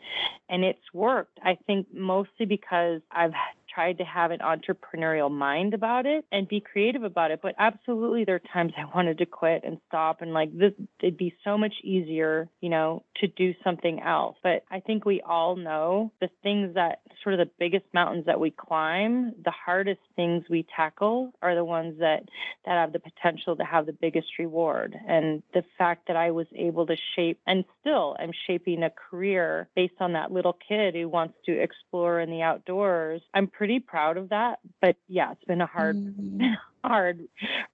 and 0.49 0.63
it's 0.63 0.93
worked. 0.93 1.39
I 1.43 1.57
think 1.67 1.87
mostly 1.93 2.45
because 2.45 3.01
I've 3.11 3.33
tried 3.75 3.97
to 3.97 4.05
have 4.05 4.31
an 4.31 4.39
entrepreneurial 4.39 5.29
mind 5.29 5.73
about 5.73 6.05
it 6.05 6.25
and 6.31 6.47
be 6.47 6.61
creative 6.61 7.03
about 7.03 7.31
it. 7.31 7.41
But 7.43 7.55
absolutely, 7.59 8.23
there 8.23 8.35
are 8.35 8.53
times 8.53 8.71
I 8.77 8.85
wanted 8.95 9.17
to 9.17 9.25
quit 9.25 9.63
and 9.65 9.77
stop 9.87 10.21
and 10.21 10.33
like 10.33 10.57
this, 10.57 10.71
it'd 11.01 11.17
be 11.17 11.35
so 11.43 11.57
much 11.57 11.73
easier, 11.83 12.47
you 12.61 12.69
know, 12.69 13.03
to 13.17 13.27
do 13.27 13.53
something 13.63 14.01
else. 14.01 14.37
But 14.41 14.63
I 14.71 14.79
think 14.79 15.05
we 15.05 15.21
all 15.21 15.55
know 15.55 16.11
the 16.21 16.29
things 16.41 16.75
that 16.75 17.01
sort 17.21 17.33
of 17.33 17.39
the 17.39 17.51
biggest 17.59 17.85
mountains 17.93 18.25
that 18.27 18.39
we 18.39 18.51
climb, 18.51 19.33
the 19.43 19.51
hardest 19.51 20.01
things 20.15 20.45
we 20.49 20.65
tackle 20.75 21.33
are 21.41 21.55
the 21.55 21.65
ones 21.65 21.99
that 21.99 22.23
that 22.65 22.77
have 22.77 22.93
the 22.93 22.99
potential 22.99 23.55
to 23.55 23.63
have 23.63 23.85
the 23.85 23.93
biggest 23.93 24.27
reward. 24.39 24.95
And 25.07 25.43
the 25.53 25.63
fact 25.77 26.07
that 26.07 26.15
I 26.15 26.31
was 26.31 26.47
able 26.55 26.85
to 26.87 26.95
shape 27.15 27.39
and 27.45 27.65
still 27.81 28.15
am 28.19 28.31
shaping 28.47 28.83
a 28.83 28.89
career 28.89 29.67
based 29.75 29.95
on 29.99 30.13
that 30.13 30.31
little 30.31 30.57
kid 30.67 30.95
who 30.95 31.09
wants 31.09 31.35
to 31.45 31.51
explore 31.51 32.19
in 32.19 32.29
the 32.29 32.41
outdoors, 32.41 33.21
I'm 33.33 33.47
pretty 33.47 33.64
pretty 33.65 33.79
proud 33.79 34.17
of 34.17 34.29
that. 34.29 34.59
But 34.79 34.95
yeah, 35.07 35.31
it's 35.31 35.43
been 35.45 35.61
a 35.61 35.65
hard, 35.65 35.95
mm-hmm. 35.95 36.53
hard 36.87 37.27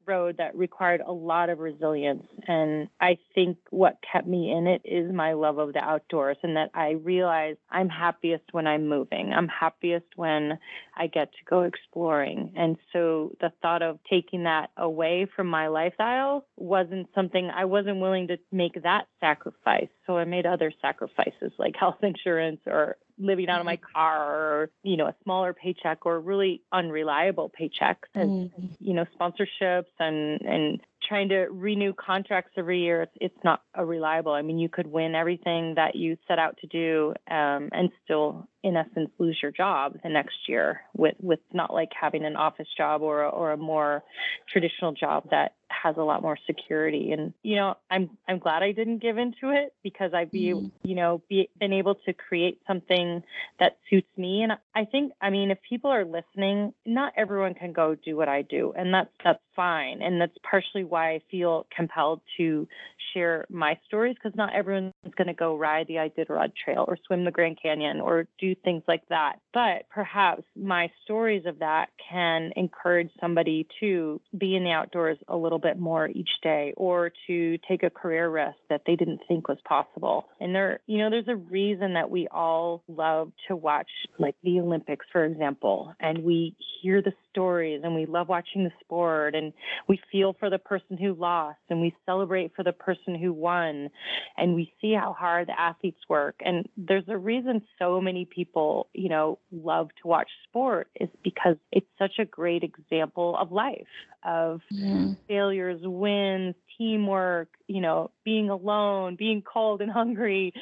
road 0.05 0.37
that 0.37 0.55
required 0.55 1.01
a 1.05 1.11
lot 1.11 1.49
of 1.49 1.59
resilience. 1.59 2.25
And 2.47 2.87
I 2.99 3.17
think 3.35 3.57
what 3.69 3.97
kept 4.11 4.27
me 4.27 4.51
in 4.51 4.67
it 4.67 4.81
is 4.85 5.11
my 5.13 5.33
love 5.33 5.57
of 5.57 5.73
the 5.73 5.79
outdoors 5.79 6.37
and 6.43 6.55
that 6.57 6.71
I 6.73 6.91
realize 6.91 7.55
I'm 7.69 7.89
happiest 7.89 8.45
when 8.51 8.67
I'm 8.67 8.87
moving. 8.87 9.31
I'm 9.33 9.47
happiest 9.47 10.07
when 10.15 10.57
I 10.95 11.07
get 11.07 11.31
to 11.31 11.45
go 11.49 11.61
exploring. 11.61 12.53
And 12.55 12.77
so 12.93 13.35
the 13.39 13.51
thought 13.61 13.81
of 13.81 13.99
taking 14.09 14.43
that 14.43 14.71
away 14.77 15.27
from 15.35 15.47
my 15.47 15.67
lifestyle 15.67 16.45
wasn't 16.57 17.07
something 17.15 17.49
I 17.49 17.65
wasn't 17.65 17.99
willing 17.99 18.27
to 18.27 18.37
make 18.51 18.81
that 18.83 19.07
sacrifice. 19.19 19.89
So 20.07 20.17
I 20.17 20.25
made 20.25 20.45
other 20.45 20.71
sacrifices 20.81 21.51
like 21.57 21.75
health 21.75 21.97
insurance 22.03 22.61
or 22.65 22.97
living 23.21 23.49
out 23.49 23.59
of 23.59 23.65
my 23.65 23.77
mm-hmm. 23.77 23.93
car 23.93 24.33
or 24.33 24.69
you 24.83 24.97
know 24.97 25.05
a 25.05 25.15
smaller 25.23 25.53
paycheck 25.53 26.05
or 26.05 26.19
really 26.19 26.61
unreliable 26.71 27.51
paychecks 27.59 28.09
And, 28.15 28.51
mm-hmm. 28.51 28.65
you 28.79 28.93
know 28.93 29.00
sponsorships 29.17 29.91
and 29.99 30.41
and 30.41 30.79
trying 31.07 31.29
to 31.29 31.47
renew 31.49 31.93
contracts 31.93 32.51
every 32.57 32.81
year 32.81 33.03
it's, 33.03 33.17
it's 33.19 33.43
not 33.43 33.61
a 33.75 33.85
reliable 33.85 34.31
i 34.31 34.41
mean 34.41 34.59
you 34.59 34.69
could 34.69 34.87
win 34.87 35.15
everything 35.15 35.75
that 35.75 35.95
you 35.95 36.17
set 36.27 36.39
out 36.39 36.57
to 36.57 36.67
do 36.67 37.13
um, 37.29 37.69
and 37.71 37.89
still 38.03 38.47
in 38.63 38.75
essence 38.75 39.09
lose 39.17 39.37
your 39.41 39.51
job 39.51 39.97
the 40.03 40.09
next 40.09 40.47
year 40.47 40.81
with 40.95 41.15
with 41.19 41.39
not 41.53 41.73
like 41.73 41.89
having 41.99 42.25
an 42.25 42.35
office 42.35 42.67
job 42.77 43.01
or 43.01 43.23
a, 43.23 43.29
or 43.29 43.51
a 43.51 43.57
more 43.57 44.03
traditional 44.47 44.91
job 44.91 45.27
that 45.31 45.55
has 45.71 45.95
a 45.97 46.01
lot 46.01 46.21
more 46.21 46.37
security. 46.45 47.11
And 47.11 47.33
you 47.41 47.55
know 47.55 47.75
i'm 47.89 48.09
i'm 48.27 48.39
glad 48.39 48.61
i 48.61 48.71
didn't 48.71 49.01
give 49.01 49.17
into 49.17 49.49
it 49.49 49.73
because 49.83 50.13
i've 50.13 50.31
be 50.31 50.53
mm. 50.53 50.71
you 50.83 50.95
know 50.95 51.21
be, 51.29 51.49
been 51.59 51.73
able 51.73 51.95
to 52.05 52.13
create 52.13 52.59
something 52.67 53.23
that 53.59 53.77
suits 53.89 54.09
me. 54.17 54.43
And 54.43 54.53
i 54.75 54.85
think 54.85 55.13
i 55.21 55.29
mean 55.29 55.51
if 55.51 55.57
people 55.67 55.89
are 55.89 56.05
listening 56.05 56.73
not 56.85 57.13
everyone 57.17 57.53
can 57.55 57.73
go 57.73 57.95
do 57.95 58.15
what 58.15 58.29
i 58.29 58.43
do 58.43 58.73
and 58.77 58.93
that's 58.93 59.09
that's 59.23 59.39
fine. 59.55 60.01
And 60.01 60.19
that's 60.19 60.35
partially 60.49 60.83
why 60.91 61.11
i 61.11 61.21
feel 61.29 61.65
compelled 61.75 62.21
to 62.37 62.67
share 63.13 63.45
my 63.49 63.77
stories 63.87 64.15
because 64.15 64.35
not 64.37 64.53
everyone's 64.53 64.93
going 65.17 65.27
to 65.27 65.33
go 65.33 65.57
ride 65.57 65.87
the 65.87 65.95
iditarod 65.95 66.51
trail 66.63 66.85
or 66.87 66.97
swim 67.07 67.25
the 67.25 67.31
grand 67.31 67.57
canyon 67.61 67.99
or 67.99 68.27
do 68.39 68.55
things 68.55 68.83
like 68.87 69.01
that 69.09 69.37
but 69.53 69.83
perhaps 69.89 70.43
my 70.55 70.89
stories 71.03 71.45
of 71.45 71.59
that 71.59 71.87
can 72.09 72.51
encourage 72.55 73.09
somebody 73.19 73.67
to 73.79 74.19
be 74.37 74.55
in 74.55 74.63
the 74.63 74.71
outdoors 74.71 75.17
a 75.27 75.35
little 75.35 75.59
bit 75.59 75.77
more 75.77 76.07
each 76.07 76.29
day 76.41 76.73
or 76.77 77.11
to 77.27 77.57
take 77.67 77.83
a 77.83 77.89
career 77.89 78.29
risk 78.29 78.57
that 78.69 78.81
they 78.85 78.95
didn't 78.95 79.21
think 79.27 79.47
was 79.47 79.57
possible. 79.65 80.25
And 80.39 80.55
there, 80.55 80.79
you 80.87 80.97
know, 80.97 81.09
there's 81.09 81.27
a 81.27 81.35
reason 81.35 81.93
that 81.93 82.09
we 82.09 82.27
all 82.29 82.83
love 82.87 83.31
to 83.47 83.55
watch 83.55 83.89
like 84.19 84.35
the 84.43 84.59
Olympics, 84.59 85.05
for 85.11 85.25
example, 85.25 85.93
and 85.99 86.23
we 86.23 86.55
hear 86.81 87.01
the 87.01 87.13
stories 87.29 87.81
and 87.83 87.95
we 87.95 88.05
love 88.05 88.27
watching 88.27 88.63
the 88.63 88.71
sport 88.81 89.35
and 89.35 89.53
we 89.87 89.99
feel 90.11 90.35
for 90.39 90.49
the 90.49 90.59
person 90.59 90.80
who 90.99 91.13
lost 91.13 91.59
and 91.69 91.81
we 91.81 91.95
celebrate 92.05 92.51
for 92.55 92.63
the 92.63 92.71
person 92.71 93.15
who 93.15 93.33
won 93.33 93.89
and 94.37 94.55
we 94.55 94.73
see 94.81 94.93
how 94.93 95.13
hard 95.13 95.47
the 95.47 95.59
athletes 95.59 95.99
work. 96.09 96.35
And 96.43 96.67
there's 96.77 97.07
a 97.07 97.17
reason 97.17 97.61
so 97.79 98.01
many 98.01 98.25
people, 98.25 98.87
you 98.93 99.09
know, 99.09 99.39
love 99.51 99.89
to 100.01 100.07
watch 100.07 100.29
sport 100.47 100.89
is 100.99 101.09
because 101.23 101.57
it's 101.71 101.87
such 101.97 102.19
a 102.19 102.25
great 102.25 102.63
example 102.63 103.35
of 103.37 103.51
life, 103.51 103.87
of 104.23 104.61
mm. 104.73 105.17
failures, 105.27 105.81
wins, 105.83 106.55
teamwork, 106.77 107.49
you 107.67 107.81
know, 107.81 108.11
being 108.23 108.49
alone, 108.49 109.15
being 109.15 109.41
cold 109.41 109.81
and 109.81 109.91
hungry. 109.91 110.53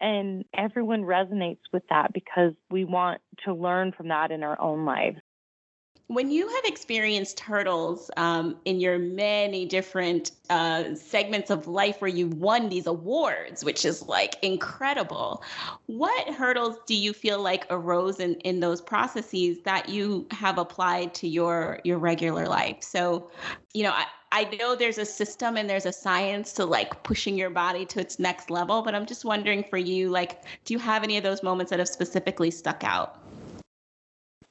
And 0.00 0.44
everyone 0.56 1.02
resonates 1.02 1.60
with 1.72 1.82
that 1.90 2.12
because 2.12 2.52
we 2.70 2.84
want 2.84 3.20
to 3.44 3.54
learn 3.54 3.92
from 3.92 4.08
that 4.08 4.30
in 4.30 4.42
our 4.42 4.60
own 4.60 4.84
lives 4.84 5.18
when 6.08 6.30
you 6.30 6.46
have 6.46 6.64
experienced 6.64 7.40
hurdles 7.40 8.10
um, 8.18 8.56
in 8.66 8.78
your 8.78 8.98
many 8.98 9.64
different 9.64 10.32
uh, 10.50 10.94
segments 10.94 11.48
of 11.50 11.66
life 11.66 12.00
where 12.00 12.10
you've 12.10 12.34
won 12.34 12.68
these 12.68 12.86
awards, 12.86 13.64
which 13.64 13.86
is 13.86 14.02
like 14.02 14.34
incredible, 14.42 15.42
what 15.86 16.28
hurdles 16.34 16.76
do 16.86 16.94
you 16.94 17.14
feel 17.14 17.40
like 17.40 17.66
arose 17.70 18.20
in, 18.20 18.34
in 18.40 18.60
those 18.60 18.82
processes 18.82 19.58
that 19.64 19.88
you 19.88 20.26
have 20.30 20.58
applied 20.58 21.14
to 21.14 21.28
your 21.28 21.80
your 21.84 21.98
regular 21.98 22.46
life? 22.46 22.82
So, 22.82 23.30
you 23.72 23.82
know, 23.82 23.92
I, 23.92 24.04
I 24.30 24.44
know 24.56 24.76
there's 24.76 24.98
a 24.98 25.06
system 25.06 25.56
and 25.56 25.70
there's 25.70 25.86
a 25.86 25.92
science 25.92 26.52
to 26.54 26.66
like 26.66 27.02
pushing 27.02 27.38
your 27.38 27.50
body 27.50 27.86
to 27.86 28.00
its 28.00 28.18
next 28.18 28.50
level, 28.50 28.82
but 28.82 28.94
I'm 28.94 29.06
just 29.06 29.24
wondering 29.24 29.64
for 29.64 29.78
you, 29.78 30.10
like, 30.10 30.42
do 30.66 30.74
you 30.74 30.80
have 30.80 31.02
any 31.02 31.16
of 31.16 31.22
those 31.22 31.42
moments 31.42 31.70
that 31.70 31.78
have 31.78 31.88
specifically 31.88 32.50
stuck 32.50 32.84
out? 32.84 33.23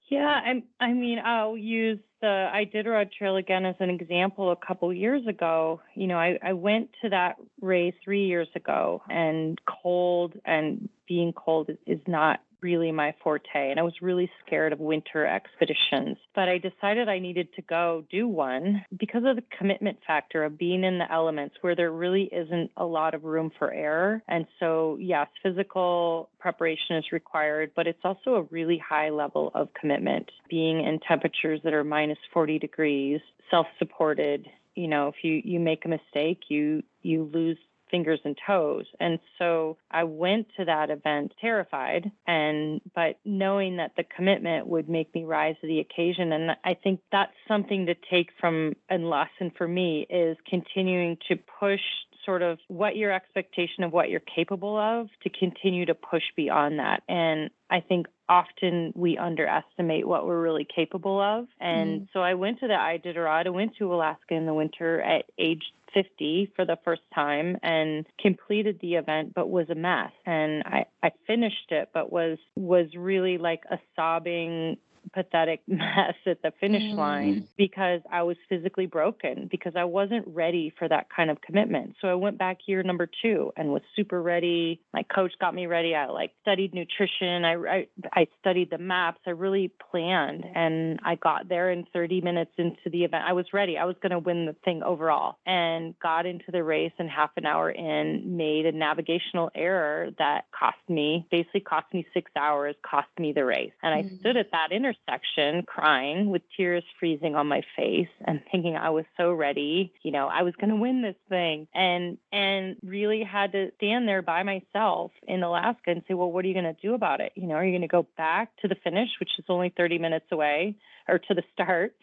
Yeah, 0.10 0.28
I, 0.28 0.64
I 0.84 0.94
mean, 0.94 1.20
I'll 1.24 1.58
use 1.58 2.00
the 2.22 2.48
Iditarod 2.54 3.12
Trail 3.12 3.38
again 3.38 3.66
as 3.66 3.76
an 3.80 3.90
example. 3.90 4.52
A 4.52 4.56
couple 4.56 4.94
years 4.94 5.26
ago, 5.28 5.82
you 5.96 6.08
know, 6.08 6.18
I, 6.18 6.38
I 6.44 6.54
went 6.54 6.90
to 7.02 7.10
that 7.10 7.36
race 7.62 7.96
three 8.04 8.26
years 8.28 8.50
ago, 8.56 9.02
and 9.10 9.60
cold 9.66 10.34
and 10.46 10.90
being 11.08 11.34
cold 11.34 11.70
is, 11.70 11.78
is 11.88 12.00
not 12.08 12.42
really 12.64 12.92
my 12.92 13.14
forte. 13.24 13.44
And 13.54 13.80
I 13.80 13.84
was 13.84 13.94
really 14.02 14.30
scared 14.46 14.74
of 14.74 14.80
winter 14.80 15.28
expeditions. 15.28 16.18
But 16.34 16.50
I 16.50 16.58
decided 16.58 17.10
I 17.10 17.20
needed 17.20 17.50
to 17.56 17.62
go 17.62 18.06
do 18.10 18.28
one 18.28 18.84
because 18.98 19.24
of 19.26 19.36
the 19.36 19.44
commitment 19.58 20.00
factor 20.08 20.44
of 20.44 20.58
being 20.58 20.84
in 20.84 20.98
the 20.98 21.12
elements 21.12 21.56
where 21.62 21.76
there 21.76 21.92
really 21.92 22.30
isn't 22.32 22.72
a 22.78 22.86
lot 22.86 23.14
of 23.14 23.24
room 23.24 23.52
for 23.60 23.72
error. 23.72 24.24
And 24.28 24.46
so, 24.60 24.98
yes, 25.00 25.28
physical 25.44 26.30
preparation 26.40 26.96
is 26.96 27.06
required, 27.12 27.72
but 27.76 27.86
it's 27.88 28.00
also 28.04 28.36
a 28.36 28.44
really 28.44 28.78
high 28.78 29.10
level 29.10 29.52
of 29.54 29.70
commitment. 29.80 30.32
Being 30.50 30.84
in 30.86 31.00
temperatures 31.08 31.60
that 31.64 31.74
are 31.74 31.84
minus 31.84 32.18
40 32.34 32.60
degrees, 32.60 33.20
self 33.52 33.68
supported, 33.78 34.48
you 34.76 34.88
know, 34.88 35.10
if 35.10 35.16
you, 35.24 35.42
you 35.44 35.60
make 35.60 35.86
a 35.86 35.90
mistake, 35.90 36.40
you 36.48 36.82
you 37.02 37.30
lose 37.34 37.58
fingers 37.94 38.20
and 38.26 38.36
toes. 38.48 38.86
And 39.00 39.20
so 39.38 39.78
I 39.92 40.06
went 40.06 40.48
to 40.58 40.66
that 40.66 40.90
event 40.90 41.32
terrified 41.40 42.12
and 42.26 42.82
but 42.96 43.20
knowing 43.24 43.78
that 43.78 43.92
the 43.96 44.04
commitment 44.04 44.66
would 44.66 44.90
make 44.90 45.14
me 45.14 45.26
rise 45.26 45.56
to 45.62 45.68
the 45.68 45.80
occasion 45.80 46.34
and 46.34 46.58
I 46.66 46.74
think 46.74 47.02
that's 47.12 47.36
something 47.48 47.86
to 47.86 47.94
take 48.10 48.30
from 48.42 48.74
and 48.90 49.08
lesson 49.08 49.52
for 49.56 49.68
me 49.68 50.08
is 50.10 50.36
continuing 50.50 51.18
to 51.28 51.36
push 51.60 51.82
sort 52.26 52.42
of 52.42 52.60
what 52.68 52.96
your 52.96 53.12
expectation 53.12 53.84
of 53.84 53.92
what 53.92 54.10
you're 54.10 54.22
capable 54.22 54.78
of 54.78 55.08
to 55.24 55.30
continue 55.30 55.86
to 55.86 55.94
push 55.94 56.24
beyond 56.36 56.80
that. 56.80 57.04
And 57.08 57.50
I 57.70 57.82
think 57.82 58.08
often 58.30 58.94
we 58.96 59.18
underestimate 59.18 60.08
what 60.08 60.26
we're 60.26 60.42
really 60.42 60.66
capable 60.76 61.20
of. 61.20 61.48
And 61.60 62.02
mm. 62.02 62.08
so 62.14 62.20
I 62.20 62.36
went 62.36 62.60
to 62.60 62.68
the 62.68 62.74
Iditarod, 62.74 63.48
I 63.48 63.50
went 63.50 63.76
to 63.78 63.94
Alaska 63.94 64.34
in 64.36 64.46
the 64.46 64.54
winter 64.54 65.02
at 65.02 65.26
age 65.38 65.64
50 65.94 66.52
for 66.56 66.66
the 66.66 66.78
first 66.84 67.02
time 67.14 67.58
and 67.62 68.06
completed 68.20 68.80
the 68.82 68.96
event 68.96 69.34
but 69.36 69.48
was 69.48 69.70
a 69.70 69.76
mess 69.76 70.12
and 70.26 70.64
I, 70.66 70.86
I 71.04 71.12
finished 71.28 71.70
it 71.70 71.90
but 71.94 72.12
was 72.12 72.40
was 72.56 72.88
really 72.98 73.38
like 73.38 73.62
a 73.70 73.78
sobbing 73.96 74.78
pathetic 75.12 75.62
mess 75.68 76.16
at 76.26 76.42
the 76.42 76.52
finish 76.60 76.84
mm. 76.84 76.96
line 76.96 77.48
because 77.58 78.02
I 78.12 78.24
was 78.24 78.38
physically 78.50 78.86
broken 78.86 79.48
because 79.52 79.74
I 79.76 79.84
wasn't 79.86 80.28
ready 80.28 80.74
for 80.78 80.88
that 80.88 81.08
kind 81.16 81.30
of 81.30 81.42
commitment. 81.42 81.96
So 82.02 82.08
I 82.08 82.16
went 82.16 82.38
back 82.38 82.60
year 82.68 82.84
number 82.84 83.10
two 83.22 83.52
and 83.58 83.70
was 83.70 83.82
super 83.96 84.22
ready. 84.22 84.82
My 84.94 85.04
coach 85.04 85.34
got 85.40 85.54
me 85.54 85.66
ready. 85.66 85.96
I 85.96 86.08
like 86.08 86.32
studied 86.42 86.74
nutrition. 86.74 87.46
I, 87.46 87.54
I, 87.54 87.88
I 88.14 88.28
studied 88.40 88.70
the 88.70 88.78
maps. 88.78 89.20
I 89.28 89.32
really 89.32 89.72
planned 89.92 90.46
and 90.56 91.00
I 91.04 91.16
got 91.16 91.50
there 91.50 91.72
in 91.72 91.86
30 91.94 92.22
minutes 92.22 92.52
into 92.58 92.90
the 92.92 93.04
event. 93.04 93.26
I 93.28 93.34
was 93.34 93.46
ready. 93.54 93.78
I 93.78 93.86
was 93.86 93.96
going 94.02 94.12
to 94.12 94.20
win 94.20 94.46
the 94.46 94.56
thing 94.66 94.84
overall 94.84 95.38
and 95.46 95.98
got 96.00 96.26
into 96.26 96.52
the 96.52 96.64
race 96.64 96.94
and 96.98 97.10
half 97.10 97.32
an 97.38 97.46
hour 97.46 97.70
in 97.70 98.38
made 98.38 98.66
a 98.66 98.72
navigational 98.72 99.50
error 99.56 100.10
that 100.18 100.46
cost 100.58 100.78
me, 100.88 101.28
basically 101.32 101.62
cost 101.62 101.94
me 101.94 102.06
six 102.14 102.32
hours, 102.36 102.76
cost 102.90 103.08
me 103.20 103.34
the 103.34 103.46
race. 103.46 103.72
And 103.82 103.94
I 103.94 104.04
mm. 104.04 104.20
stood 104.20 104.38
at 104.38 104.52
that 104.52 104.72
intersection 104.72 104.93
intersection 104.94 105.64
crying 105.64 106.30
with 106.30 106.42
tears 106.56 106.84
freezing 107.00 107.36
on 107.36 107.48
my 107.48 107.62
face 107.76 108.08
and 108.26 108.42
thinking 108.52 108.76
I 108.76 108.90
was 108.90 109.06
so 109.18 109.32
ready, 109.32 109.94
you 110.04 110.12
know, 110.12 110.28
I 110.28 110.44
was 110.44 110.54
going 110.56 110.70
to 110.70 110.76
win 110.76 111.02
this 111.02 111.16
thing 111.30 111.68
and 111.74 112.18
and 112.32 112.78
really 112.84 113.24
had 113.24 113.52
to 113.54 113.72
stand 113.78 114.08
there 114.08 114.22
by 114.22 114.44
myself 114.44 115.12
in 115.28 115.44
Alaska 115.44 115.92
and 115.92 116.04
say, 116.08 116.14
"Well, 116.14 116.32
what 116.32 116.46
are 116.46 116.48
you 116.48 116.54
going 116.54 116.76
to 116.76 116.82
do 116.82 116.94
about 116.94 117.22
it? 117.22 117.32
You 117.36 117.48
know, 117.48 117.56
are 117.56 117.66
you 117.66 117.72
going 117.72 117.82
to 117.82 117.88
go 117.88 118.08
back 118.18 118.56
to 118.62 118.68
the 118.68 118.76
finish, 118.84 119.10
which 119.20 119.32
is 119.38 119.46
only 119.50 119.74
30 119.76 120.00
minutes 120.00 120.28
away, 120.32 120.76
or 121.08 121.20
to 121.20 121.34
the 121.34 121.44
start 121.54 121.96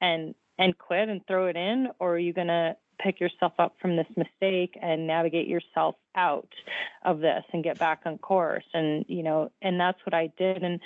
and 0.00 0.34
and 0.58 0.76
quit 0.76 1.08
and 1.08 1.24
throw 1.26 1.46
it 1.46 1.56
in 1.56 1.88
or 2.00 2.14
are 2.14 2.18
you 2.18 2.32
going 2.32 2.48
to 2.48 2.76
pick 2.98 3.20
yourself 3.20 3.52
up 3.58 3.76
from 3.80 3.96
this 3.96 4.06
mistake 4.16 4.78
and 4.80 5.06
navigate 5.06 5.48
yourself 5.48 5.96
out 6.14 6.48
of 7.04 7.20
this 7.20 7.44
and 7.52 7.62
get 7.62 7.78
back 7.78 8.00
on 8.04 8.18
course. 8.18 8.64
And 8.74 9.04
you 9.08 9.22
know 9.22 9.50
and 9.62 9.80
that's 9.80 9.98
what 10.04 10.14
I 10.14 10.32
did. 10.38 10.62
And 10.62 10.80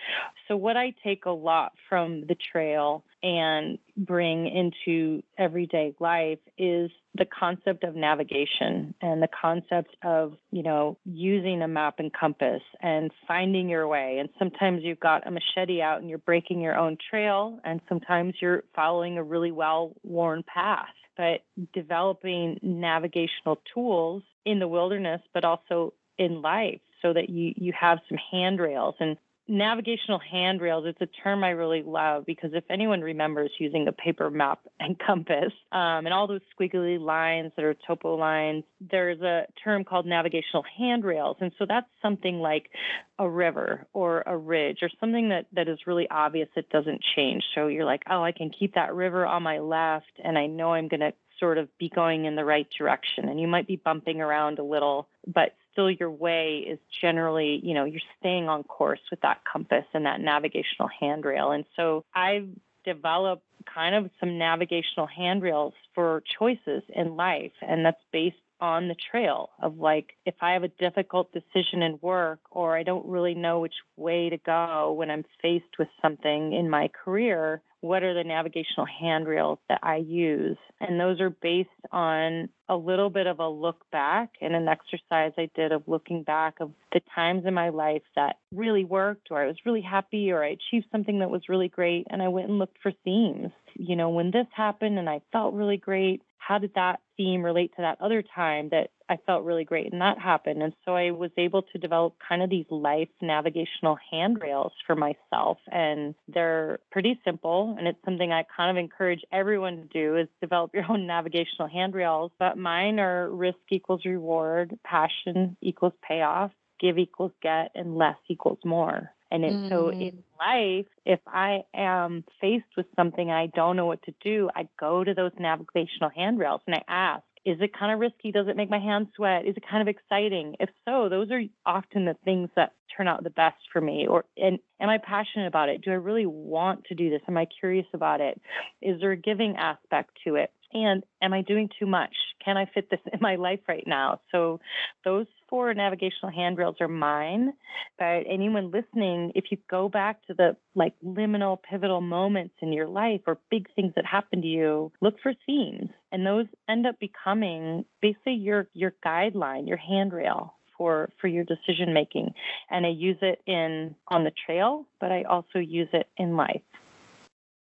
so 0.48 0.56
what 0.56 0.76
I 0.76 0.94
take 1.02 1.24
a 1.24 1.30
lot 1.30 1.72
from 1.88 2.26
the 2.26 2.36
trail 2.52 3.04
and 3.22 3.78
bring 3.96 4.48
into 4.48 5.22
everyday 5.38 5.94
life 6.00 6.40
is 6.58 6.90
the 7.14 7.26
concept 7.26 7.84
of 7.84 7.94
navigation 7.94 8.94
and 9.00 9.22
the 9.22 9.28
concept 9.28 9.94
of 10.02 10.34
you 10.50 10.62
know 10.62 10.98
using 11.04 11.62
a 11.62 11.68
map 11.68 11.94
and 11.98 12.12
compass 12.12 12.62
and 12.80 13.10
finding 13.26 13.68
your 13.68 13.88
way. 13.88 14.18
And 14.18 14.28
sometimes 14.38 14.82
you've 14.82 15.00
got 15.00 15.26
a 15.26 15.30
machete 15.30 15.80
out 15.80 16.00
and 16.00 16.08
you're 16.08 16.18
breaking 16.18 16.60
your 16.60 16.76
own 16.76 16.96
trail 17.10 17.58
and 17.64 17.80
sometimes 17.88 18.34
you're 18.40 18.64
following 18.74 19.18
a 19.18 19.22
really 19.22 19.52
well 19.52 19.94
worn 20.02 20.42
path 20.42 20.88
but 21.16 21.42
developing 21.72 22.58
navigational 22.62 23.60
tools 23.74 24.22
in 24.44 24.58
the 24.58 24.68
wilderness, 24.68 25.20
but 25.34 25.44
also 25.44 25.92
in 26.18 26.42
life 26.42 26.80
so 27.00 27.12
that 27.12 27.28
you, 27.28 27.52
you 27.56 27.72
have 27.78 27.98
some 28.08 28.18
handrails 28.30 28.94
and 29.00 29.16
navigational 29.48 30.18
handrails 30.18 30.84
it's 30.86 31.00
a 31.00 31.22
term 31.22 31.42
i 31.42 31.50
really 31.50 31.82
love 31.82 32.24
because 32.24 32.50
if 32.54 32.64
anyone 32.70 33.00
remembers 33.00 33.50
using 33.58 33.88
a 33.88 33.92
paper 33.92 34.30
map 34.30 34.60
and 34.80 34.98
compass 34.98 35.52
um, 35.72 36.06
and 36.06 36.12
all 36.12 36.26
those 36.26 36.40
squiggly 36.58 37.00
lines 37.00 37.52
that 37.56 37.64
are 37.64 37.74
topo 37.86 38.16
lines 38.16 38.64
there's 38.90 39.20
a 39.20 39.46
term 39.62 39.84
called 39.84 40.06
navigational 40.06 40.64
handrails. 40.76 41.36
And 41.40 41.52
so 41.58 41.66
that's 41.68 41.86
something 42.00 42.40
like 42.40 42.70
a 43.18 43.28
river 43.28 43.86
or 43.92 44.22
a 44.26 44.36
ridge 44.36 44.78
or 44.82 44.90
something 44.98 45.28
that, 45.28 45.46
that 45.52 45.68
is 45.68 45.86
really 45.86 46.08
obvious 46.10 46.48
that 46.56 46.68
doesn't 46.70 47.02
change. 47.14 47.44
So 47.54 47.68
you're 47.68 47.84
like 47.84 48.02
oh 48.10 48.22
i 48.22 48.32
can 48.32 48.50
keep 48.50 48.74
that 48.74 48.94
river 48.94 49.26
on 49.26 49.42
my 49.42 49.58
left 49.58 50.12
and 50.22 50.38
i 50.38 50.46
know 50.46 50.72
i'm 50.72 50.88
going 50.88 51.00
to 51.00 51.12
sort 51.38 51.58
of 51.58 51.68
be 51.76 51.88
going 51.88 52.24
in 52.24 52.36
the 52.36 52.44
right 52.44 52.68
direction. 52.78 53.28
And 53.28 53.40
you 53.40 53.48
might 53.48 53.66
be 53.66 53.74
bumping 53.74 54.20
around 54.20 54.60
a 54.60 54.62
little 54.62 55.08
but 55.26 55.56
still 55.72 55.90
your 55.90 56.10
way 56.10 56.58
is 56.68 56.78
generally, 57.00 57.60
you 57.62 57.74
know, 57.74 57.84
you're 57.84 58.00
staying 58.20 58.48
on 58.48 58.62
course 58.62 59.00
with 59.10 59.20
that 59.22 59.40
compass 59.50 59.84
and 59.94 60.06
that 60.06 60.20
navigational 60.20 60.88
handrail. 61.00 61.52
And 61.52 61.64
so 61.76 62.04
I've 62.14 62.48
developed 62.84 63.44
kind 63.72 63.94
of 63.94 64.10
some 64.20 64.38
navigational 64.38 65.06
handrails 65.06 65.74
for 65.94 66.22
choices 66.38 66.82
in 66.88 67.16
life, 67.16 67.52
and 67.60 67.84
that's 67.84 68.00
based 68.12 68.36
on 68.62 68.86
the 68.86 68.94
trail 69.10 69.50
of 69.60 69.76
like 69.78 70.16
if 70.24 70.36
I 70.40 70.52
have 70.52 70.62
a 70.62 70.68
difficult 70.68 71.32
decision 71.32 71.82
in 71.82 71.98
work 72.00 72.38
or 72.52 72.76
I 72.78 72.84
don't 72.84 73.04
really 73.04 73.34
know 73.34 73.58
which 73.58 73.74
way 73.96 74.30
to 74.30 74.38
go 74.38 74.92
when 74.92 75.10
I'm 75.10 75.24
faced 75.42 75.78
with 75.80 75.88
something 76.00 76.52
in 76.52 76.70
my 76.70 76.88
career, 76.88 77.60
what 77.80 78.04
are 78.04 78.14
the 78.14 78.22
navigational 78.22 78.86
handrails 78.86 79.58
that 79.68 79.80
I 79.82 79.96
use? 79.96 80.56
And 80.80 81.00
those 81.00 81.20
are 81.20 81.30
based 81.30 81.68
on 81.90 82.48
a 82.68 82.76
little 82.76 83.10
bit 83.10 83.26
of 83.26 83.40
a 83.40 83.48
look 83.48 83.84
back 83.90 84.30
and 84.40 84.54
an 84.54 84.68
exercise 84.68 85.32
I 85.36 85.50
did 85.56 85.72
of 85.72 85.82
looking 85.88 86.22
back 86.22 86.60
of 86.60 86.70
the 86.92 87.00
times 87.16 87.44
in 87.44 87.54
my 87.54 87.70
life 87.70 88.02
that 88.14 88.36
really 88.54 88.84
worked 88.84 89.28
or 89.32 89.42
I 89.42 89.48
was 89.48 89.56
really 89.66 89.80
happy 89.80 90.30
or 90.30 90.44
I 90.44 90.50
achieved 90.50 90.86
something 90.92 91.18
that 91.18 91.30
was 91.30 91.48
really 91.48 91.68
great 91.68 92.06
and 92.10 92.22
I 92.22 92.28
went 92.28 92.48
and 92.48 92.60
looked 92.60 92.78
for 92.80 92.92
themes. 93.04 93.50
You 93.74 93.96
know, 93.96 94.10
when 94.10 94.30
this 94.30 94.46
happened 94.54 95.00
and 95.00 95.10
I 95.10 95.20
felt 95.32 95.54
really 95.54 95.78
great, 95.78 96.22
how 96.46 96.58
did 96.58 96.72
that 96.74 97.00
theme 97.16 97.44
relate 97.44 97.72
to 97.76 97.82
that 97.82 98.00
other 98.00 98.22
time 98.22 98.68
that 98.70 98.90
I 99.08 99.18
felt 99.26 99.44
really 99.44 99.64
great 99.64 99.92
and 99.92 100.00
that 100.00 100.18
happened? 100.18 100.62
And 100.62 100.72
so 100.84 100.96
I 100.96 101.10
was 101.10 101.30
able 101.36 101.62
to 101.62 101.78
develop 101.78 102.16
kind 102.26 102.42
of 102.42 102.50
these 102.50 102.66
life 102.70 103.08
navigational 103.20 103.96
handrails 104.10 104.72
for 104.86 104.96
myself. 104.96 105.58
And 105.70 106.14
they're 106.28 106.80
pretty 106.90 107.20
simple. 107.24 107.76
And 107.78 107.86
it's 107.86 108.04
something 108.04 108.32
I 108.32 108.44
kind 108.56 108.76
of 108.76 108.82
encourage 108.82 109.20
everyone 109.32 109.76
to 109.76 109.84
do 109.84 110.16
is 110.16 110.28
develop 110.40 110.72
your 110.74 110.84
own 110.90 111.06
navigational 111.06 111.68
handrails. 111.68 112.32
But 112.38 112.58
mine 112.58 112.98
are 112.98 113.30
risk 113.30 113.58
equals 113.70 114.04
reward, 114.04 114.78
passion 114.84 115.56
equals 115.60 115.94
payoff, 116.06 116.50
give 116.80 116.98
equals 116.98 117.32
get, 117.40 117.70
and 117.74 117.96
less 117.96 118.16
equals 118.28 118.58
more. 118.64 119.10
And 119.32 119.46
it, 119.46 119.52
mm. 119.54 119.68
so 119.70 119.88
in 119.88 120.22
life, 120.38 120.86
if 121.06 121.20
I 121.26 121.62
am 121.74 122.22
faced 122.38 122.66
with 122.76 122.84
something 122.94 123.30
I 123.30 123.46
don't 123.46 123.76
know 123.76 123.86
what 123.86 124.02
to 124.02 124.14
do, 124.22 124.50
I 124.54 124.68
go 124.78 125.02
to 125.02 125.14
those 125.14 125.32
navigational 125.38 126.10
handrails 126.14 126.60
and 126.66 126.76
I 126.76 126.82
ask, 126.86 127.24
is 127.46 127.56
it 127.60 127.76
kind 127.76 127.92
of 127.92 127.98
risky? 127.98 128.30
Does 128.30 128.46
it 128.46 128.56
make 128.56 128.68
my 128.68 128.78
hands 128.78 129.08
sweat? 129.16 129.46
Is 129.46 129.56
it 129.56 129.64
kind 129.68 129.80
of 129.80 129.88
exciting? 129.88 130.56
If 130.60 130.68
so, 130.84 131.08
those 131.08 131.30
are 131.30 131.40
often 131.64 132.04
the 132.04 132.14
things 132.26 132.50
that 132.56 132.74
turn 132.94 133.08
out 133.08 133.24
the 133.24 133.30
best 133.30 133.56
for 133.72 133.80
me. 133.80 134.06
Or 134.06 134.26
and 134.36 134.58
am 134.78 134.90
I 134.90 134.98
passionate 134.98 135.46
about 135.46 135.70
it? 135.70 135.80
Do 135.80 135.90
I 135.92 135.94
really 135.94 136.26
want 136.26 136.84
to 136.84 136.94
do 136.94 137.08
this? 137.08 137.22
Am 137.26 137.38
I 137.38 137.46
curious 137.58 137.86
about 137.94 138.20
it? 138.20 138.38
Is 138.82 139.00
there 139.00 139.12
a 139.12 139.16
giving 139.16 139.56
aspect 139.56 140.10
to 140.26 140.36
it? 140.36 140.52
And 140.72 141.04
am 141.20 141.32
I 141.32 141.42
doing 141.42 141.68
too 141.78 141.86
much? 141.86 142.14
Can 142.44 142.56
I 142.56 142.66
fit 142.66 142.90
this 142.90 143.00
in 143.12 143.18
my 143.20 143.36
life 143.36 143.60
right 143.68 143.84
now? 143.86 144.20
So 144.30 144.60
those 145.04 145.26
four 145.48 145.72
navigational 145.74 146.32
handrails 146.34 146.76
are 146.80 146.88
mine. 146.88 147.52
But 147.98 148.24
anyone 148.28 148.70
listening, 148.70 149.32
if 149.34 149.44
you 149.50 149.58
go 149.70 149.88
back 149.88 150.24
to 150.26 150.34
the 150.34 150.56
like 150.74 150.94
liminal 151.04 151.58
pivotal 151.62 152.00
moments 152.00 152.54
in 152.60 152.72
your 152.72 152.88
life 152.88 153.20
or 153.26 153.38
big 153.50 153.68
things 153.74 153.92
that 153.96 154.06
happen 154.06 154.42
to 154.42 154.48
you, 154.48 154.92
look 155.00 155.16
for 155.22 155.34
themes. 155.46 155.90
And 156.10 156.26
those 156.26 156.46
end 156.68 156.86
up 156.86 156.98
becoming 156.98 157.84
basically 158.00 158.34
your 158.34 158.68
your 158.72 158.94
guideline, 159.04 159.68
your 159.68 159.78
handrail 159.78 160.54
for 160.76 161.10
for 161.20 161.28
your 161.28 161.44
decision 161.44 161.92
making. 161.92 162.34
And 162.70 162.86
I 162.86 162.90
use 162.90 163.18
it 163.22 163.40
in 163.46 163.94
on 164.08 164.24
the 164.24 164.32
trail, 164.46 164.86
but 165.00 165.12
I 165.12 165.22
also 165.24 165.58
use 165.58 165.88
it 165.92 166.08
in 166.16 166.36
life. 166.36 166.62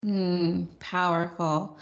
Mm, 0.05 0.67
powerful. 0.79 1.79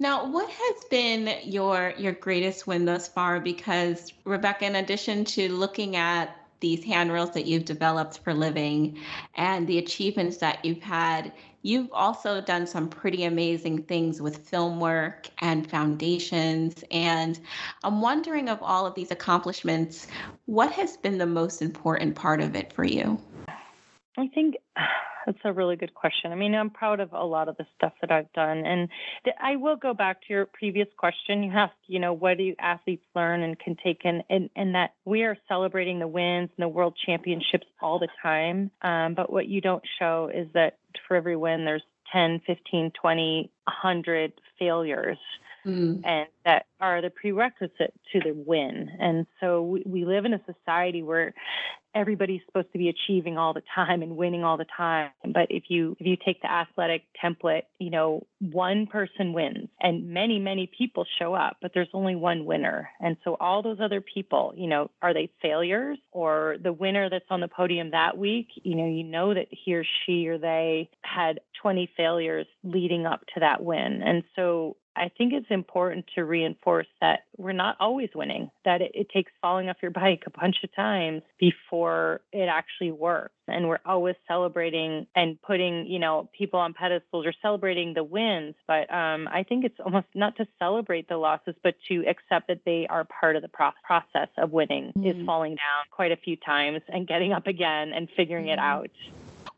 Now, 0.00 0.26
what 0.26 0.50
has 0.50 0.84
been 0.90 1.38
your 1.44 1.94
your 1.96 2.12
greatest 2.12 2.66
win 2.66 2.84
thus 2.84 3.06
far? 3.06 3.38
Because 3.38 4.12
Rebecca, 4.24 4.66
in 4.66 4.74
addition 4.74 5.24
to 5.26 5.48
looking 5.52 5.94
at 5.94 6.36
these 6.58 6.84
handrails 6.84 7.30
that 7.30 7.46
you've 7.46 7.64
developed 7.64 8.18
for 8.18 8.34
living 8.34 8.98
and 9.36 9.66
the 9.68 9.78
achievements 9.78 10.38
that 10.38 10.64
you've 10.64 10.82
had, 10.82 11.32
you've 11.62 11.90
also 11.92 12.40
done 12.40 12.66
some 12.66 12.88
pretty 12.88 13.24
amazing 13.24 13.84
things 13.84 14.20
with 14.20 14.48
film 14.48 14.80
work 14.80 15.28
and 15.38 15.70
foundations. 15.70 16.82
And 16.90 17.38
I'm 17.84 18.00
wondering 18.00 18.48
of 18.48 18.58
all 18.62 18.84
of 18.84 18.94
these 18.94 19.12
accomplishments, 19.12 20.08
what 20.46 20.72
has 20.72 20.96
been 20.96 21.18
the 21.18 21.26
most 21.26 21.62
important 21.62 22.14
part 22.16 22.40
of 22.40 22.56
it 22.56 22.72
for 22.72 22.84
you? 22.84 23.18
I 24.18 24.26
think 24.34 24.56
that's 25.26 25.38
a 25.44 25.52
really 25.52 25.76
good 25.76 25.94
question. 25.94 26.32
I 26.32 26.34
mean, 26.34 26.54
I'm 26.54 26.70
proud 26.70 27.00
of 27.00 27.12
a 27.12 27.24
lot 27.24 27.48
of 27.48 27.56
the 27.56 27.66
stuff 27.76 27.92
that 28.00 28.10
I've 28.10 28.32
done. 28.32 28.64
And 28.66 28.88
th- 29.24 29.36
I 29.40 29.56
will 29.56 29.76
go 29.76 29.94
back 29.94 30.20
to 30.22 30.26
your 30.30 30.46
previous 30.46 30.88
question. 30.96 31.42
You 31.42 31.52
asked, 31.52 31.74
you 31.86 31.98
know, 31.98 32.12
what 32.12 32.38
do 32.38 32.54
athletes 32.58 33.04
learn 33.14 33.42
and 33.42 33.58
can 33.58 33.76
take 33.82 34.02
in, 34.04 34.22
and, 34.30 34.50
and 34.56 34.74
that 34.74 34.94
we 35.04 35.22
are 35.22 35.36
celebrating 35.48 35.98
the 35.98 36.08
wins 36.08 36.50
and 36.56 36.64
the 36.64 36.68
world 36.68 36.96
championships 37.04 37.66
all 37.80 37.98
the 37.98 38.08
time. 38.22 38.70
Um, 38.82 39.14
but 39.14 39.32
what 39.32 39.48
you 39.48 39.60
don't 39.60 39.84
show 39.98 40.30
is 40.32 40.48
that 40.54 40.78
for 41.06 41.16
every 41.16 41.36
win, 41.36 41.64
there's 41.64 41.82
10, 42.12 42.40
15, 42.46 42.92
20, 43.00 43.50
100 43.64 44.32
failures 44.58 45.18
mm. 45.66 46.00
and 46.04 46.28
that 46.44 46.66
are 46.80 47.02
the 47.02 47.10
prerequisite 47.10 47.94
to 48.12 48.20
the 48.20 48.32
win. 48.32 48.90
And 48.98 49.26
so 49.40 49.62
we, 49.62 49.82
we 49.86 50.04
live 50.04 50.24
in 50.24 50.34
a 50.34 50.40
society 50.46 51.02
where 51.02 51.34
everybody's 51.94 52.40
supposed 52.46 52.70
to 52.72 52.78
be 52.78 52.88
achieving 52.88 53.36
all 53.36 53.52
the 53.52 53.62
time 53.74 54.02
and 54.02 54.16
winning 54.16 54.44
all 54.44 54.56
the 54.56 54.66
time 54.76 55.10
but 55.24 55.46
if 55.50 55.64
you 55.68 55.96
if 55.98 56.06
you 56.06 56.16
take 56.24 56.40
the 56.42 56.50
athletic 56.50 57.02
template 57.22 57.62
you 57.78 57.90
know 57.90 58.24
one 58.38 58.86
person 58.86 59.32
wins 59.32 59.68
and 59.80 60.08
many 60.08 60.38
many 60.38 60.70
people 60.78 61.04
show 61.18 61.34
up 61.34 61.56
but 61.60 61.72
there's 61.74 61.88
only 61.92 62.14
one 62.14 62.44
winner 62.44 62.88
and 63.00 63.16
so 63.24 63.36
all 63.40 63.62
those 63.62 63.78
other 63.80 64.00
people 64.00 64.52
you 64.56 64.68
know 64.68 64.90
are 65.02 65.12
they 65.12 65.28
failures 65.42 65.98
or 66.12 66.56
the 66.62 66.72
winner 66.72 67.10
that's 67.10 67.24
on 67.30 67.40
the 67.40 67.48
podium 67.48 67.90
that 67.90 68.16
week 68.16 68.48
you 68.62 68.76
know 68.76 68.86
you 68.86 69.04
know 69.04 69.34
that 69.34 69.48
he 69.50 69.74
or 69.74 69.84
she 70.06 70.28
or 70.28 70.38
they 70.38 70.88
had 71.02 71.40
20 71.60 71.90
failures 71.96 72.46
leading 72.62 73.04
up 73.04 73.20
to 73.34 73.40
that 73.40 73.62
win 73.62 74.00
and 74.02 74.22
so 74.36 74.76
I 75.00 75.10
think 75.16 75.32
it's 75.32 75.50
important 75.50 76.04
to 76.14 76.26
reinforce 76.26 76.86
that 77.00 77.20
we're 77.38 77.52
not 77.52 77.76
always 77.80 78.10
winning, 78.14 78.50
that 78.66 78.82
it, 78.82 78.92
it, 78.94 79.08
takes 79.08 79.32
falling 79.40 79.70
off 79.70 79.78
your 79.80 79.90
bike 80.02 80.24
a 80.26 80.30
bunch 80.38 80.56
of 80.62 80.74
times 80.74 81.22
before 81.38 82.20
it 82.32 82.48
actually 82.48 82.92
works. 82.92 83.34
And 83.48 83.66
we're 83.66 83.80
always 83.86 84.14
celebrating 84.28 85.06
and 85.16 85.40
putting, 85.40 85.86
you 85.86 85.98
know, 85.98 86.28
people 86.36 86.60
on 86.60 86.74
pedestals 86.74 87.26
or 87.26 87.32
celebrating 87.40 87.94
the 87.94 88.04
wins. 88.04 88.54
But 88.68 88.92
um, 88.92 89.26
I 89.32 89.42
think 89.42 89.64
it's 89.64 89.80
almost 89.82 90.06
not 90.14 90.36
to 90.36 90.46
celebrate 90.58 91.08
the 91.08 91.16
losses, 91.16 91.54
but 91.62 91.76
to 91.88 92.04
accept 92.06 92.48
that 92.48 92.60
they 92.66 92.86
are 92.88 93.04
part 93.04 93.36
of 93.36 93.42
the 93.42 93.48
pro- 93.48 93.72
process 93.82 94.28
of 94.36 94.52
winning 94.52 94.92
mm-hmm. 94.96 95.06
is 95.06 95.26
falling 95.26 95.52
down 95.52 95.84
quite 95.90 96.12
a 96.12 96.16
few 96.16 96.36
times 96.36 96.82
and 96.88 97.08
getting 97.08 97.32
up 97.32 97.46
again 97.46 97.92
and 97.94 98.08
figuring 98.14 98.44
mm-hmm. 98.44 98.52
it 98.52 98.58
out. 98.58 98.90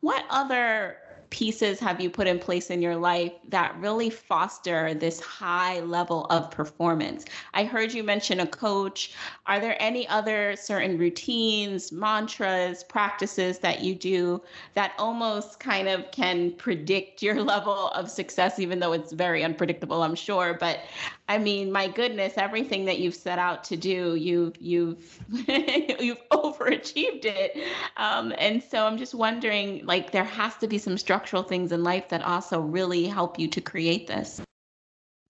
What 0.01 0.25
other 0.31 0.97
pieces 1.33 1.81
have 1.81 1.99
you 1.99 2.11
put 2.11 2.27
in 2.27 2.39
place 2.39 2.69
in 2.69 2.83
your 2.83 2.95
life 2.95 3.33
that 3.49 3.75
really 3.79 4.11
foster 4.11 4.93
this 4.93 5.19
high 5.19 5.81
level 5.81 6.27
of 6.27 6.51
performance? 6.51 7.25
I 7.55 7.65
heard 7.65 7.95
you 7.95 8.05
mention 8.05 8.41
a 8.41 8.47
coach. 8.47 9.15
Are 9.47 9.59
there 9.59 9.75
any 9.81 10.07
other 10.09 10.55
certain 10.57 10.99
routines, 10.99 11.91
mantras, 11.91 12.85
practices 12.85 13.59
that 13.61 13.81
you 13.81 13.95
do 13.95 14.43
that 14.75 14.93
almost 14.99 15.59
kind 15.59 15.89
of 15.89 16.11
can 16.11 16.53
predict 16.53 17.23
your 17.23 17.43
level 17.55 17.89
of 17.89 18.11
success, 18.11 18.59
even 18.59 18.79
though 18.79 18.93
it's 18.93 19.13
very 19.13 19.43
unpredictable, 19.43 20.03
I'm 20.03 20.15
sure? 20.15 20.53
But 20.61 20.81
I 21.29 21.39
mean, 21.39 21.71
my 21.73 21.89
goodness, 21.89 22.35
everything 22.37 22.85
that 22.87 22.99
you've 22.99 23.15
set 23.15 23.39
out 23.39 23.65
to 23.65 23.77
do, 23.77 24.17
you've 24.17 24.57
you've 24.61 25.21
you've 25.31 26.29
overachieved 26.31 27.25
it. 27.25 27.57
Um, 27.97 28.35
and 28.39 28.63
so 28.63 28.87
I'm 28.87 28.99
just 28.99 29.15
wondering, 29.15 29.87
like, 29.87 30.11
there 30.11 30.25
has 30.25 30.57
to 30.57 30.67
be 30.67 30.79
some 30.79 30.99
structural 30.99 31.43
things 31.43 31.73
in 31.73 31.85
life 31.85 32.09
that 32.09 32.23
also 32.23 32.61
really 32.61 33.07
help 33.07 33.39
you 33.39 33.49
to 33.49 33.61
create 33.61 34.07
this. 34.07 34.43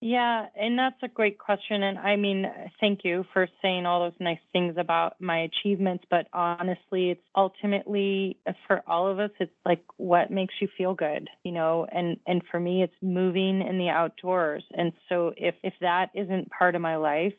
Yeah, 0.05 0.47
and 0.57 0.77
that's 0.77 1.01
a 1.05 1.09
great 1.09 1.39
question. 1.39 1.85
And 1.85 1.97
I 1.97 2.17
mean, 2.17 2.45
thank 2.81 3.05
you 3.05 3.25
for 3.33 3.47
saying 3.63 3.87
all 3.87 4.01
those 4.01 4.19
nice 4.19 4.41
things 4.53 4.75
about 4.77 5.15
my 5.21 5.43
achievements. 5.43 6.05
But 6.11 6.27
honestly, 6.33 7.11
it's 7.11 7.23
ultimately 7.37 8.37
for 8.67 8.83
all 8.89 9.07
of 9.07 9.21
us, 9.21 9.31
it's 9.39 9.53
like 9.65 9.85
what 9.99 10.29
makes 10.29 10.55
you 10.61 10.67
feel 10.77 10.93
good, 10.93 11.29
you 11.45 11.53
know. 11.53 11.87
And 11.93 12.17
and 12.27 12.43
for 12.51 12.59
me, 12.59 12.83
it's 12.83 12.97
moving 13.01 13.63
in 13.63 13.79
the 13.79 13.91
outdoors. 13.91 14.65
And 14.77 14.93
so 15.09 15.35
if 15.37 15.55
if 15.63 15.75
that 15.81 16.11
isn't 16.17 16.51
part 16.51 16.75
of 16.75 16.83
my 16.83 16.97
life, 16.97 17.35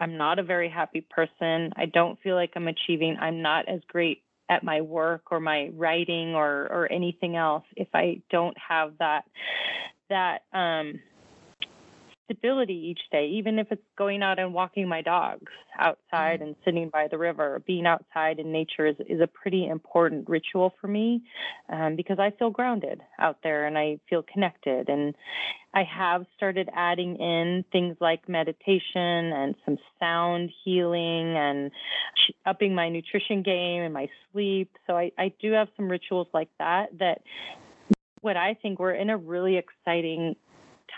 I'm 0.00 0.16
not 0.16 0.38
a 0.38 0.42
very 0.42 0.70
happy 0.70 1.02
person. 1.02 1.74
I 1.76 1.84
don't 1.92 2.18
feel 2.22 2.36
like 2.36 2.52
I'm 2.56 2.68
achieving. 2.68 3.18
I'm 3.20 3.42
not 3.42 3.68
as 3.68 3.80
great 3.86 4.22
at 4.48 4.64
my 4.64 4.80
work 4.80 5.30
or 5.30 5.40
my 5.40 5.68
writing 5.74 6.34
or 6.34 6.68
or 6.70 6.90
anything 6.90 7.36
else 7.36 7.64
if 7.76 7.88
I 7.92 8.22
don't 8.30 8.56
have 8.66 8.94
that 8.98 9.24
that 10.08 10.42
um 10.54 11.00
stability 12.26 12.74
each 12.74 13.00
day, 13.10 13.28
even 13.34 13.58
if 13.58 13.68
it's 13.70 13.82
going 13.96 14.22
out 14.22 14.38
and 14.38 14.52
walking 14.52 14.86
my 14.86 15.00
dogs 15.00 15.50
outside 15.78 16.40
mm-hmm. 16.40 16.48
and 16.48 16.56
sitting 16.64 16.90
by 16.90 17.08
the 17.10 17.16
river. 17.16 17.62
Being 17.66 17.86
outside 17.86 18.38
in 18.38 18.52
nature 18.52 18.86
is, 18.86 18.96
is 19.08 19.20
a 19.20 19.26
pretty 19.26 19.66
important 19.66 20.28
ritual 20.28 20.74
for 20.80 20.88
me 20.88 21.22
um, 21.72 21.96
because 21.96 22.18
I 22.18 22.32
feel 22.38 22.50
grounded 22.50 23.00
out 23.18 23.38
there 23.42 23.66
and 23.66 23.78
I 23.78 23.98
feel 24.10 24.22
connected. 24.22 24.88
And 24.88 25.14
I 25.72 25.84
have 25.84 26.26
started 26.36 26.68
adding 26.74 27.16
in 27.16 27.64
things 27.72 27.96
like 28.00 28.28
meditation 28.28 28.92
and 29.32 29.54
some 29.64 29.78
sound 29.98 30.50
healing 30.64 31.36
and 31.36 31.70
upping 32.44 32.74
my 32.74 32.88
nutrition 32.88 33.42
game 33.42 33.82
and 33.82 33.94
my 33.94 34.08
sleep. 34.32 34.70
So 34.86 34.96
I, 34.96 35.12
I 35.18 35.32
do 35.40 35.52
have 35.52 35.68
some 35.76 35.88
rituals 35.88 36.28
like 36.34 36.50
that 36.58 36.98
that 36.98 37.22
what 38.22 38.36
I 38.36 38.54
think 38.54 38.78
we're 38.80 38.94
in 38.94 39.10
a 39.10 39.16
really 39.16 39.56
exciting 39.56 40.34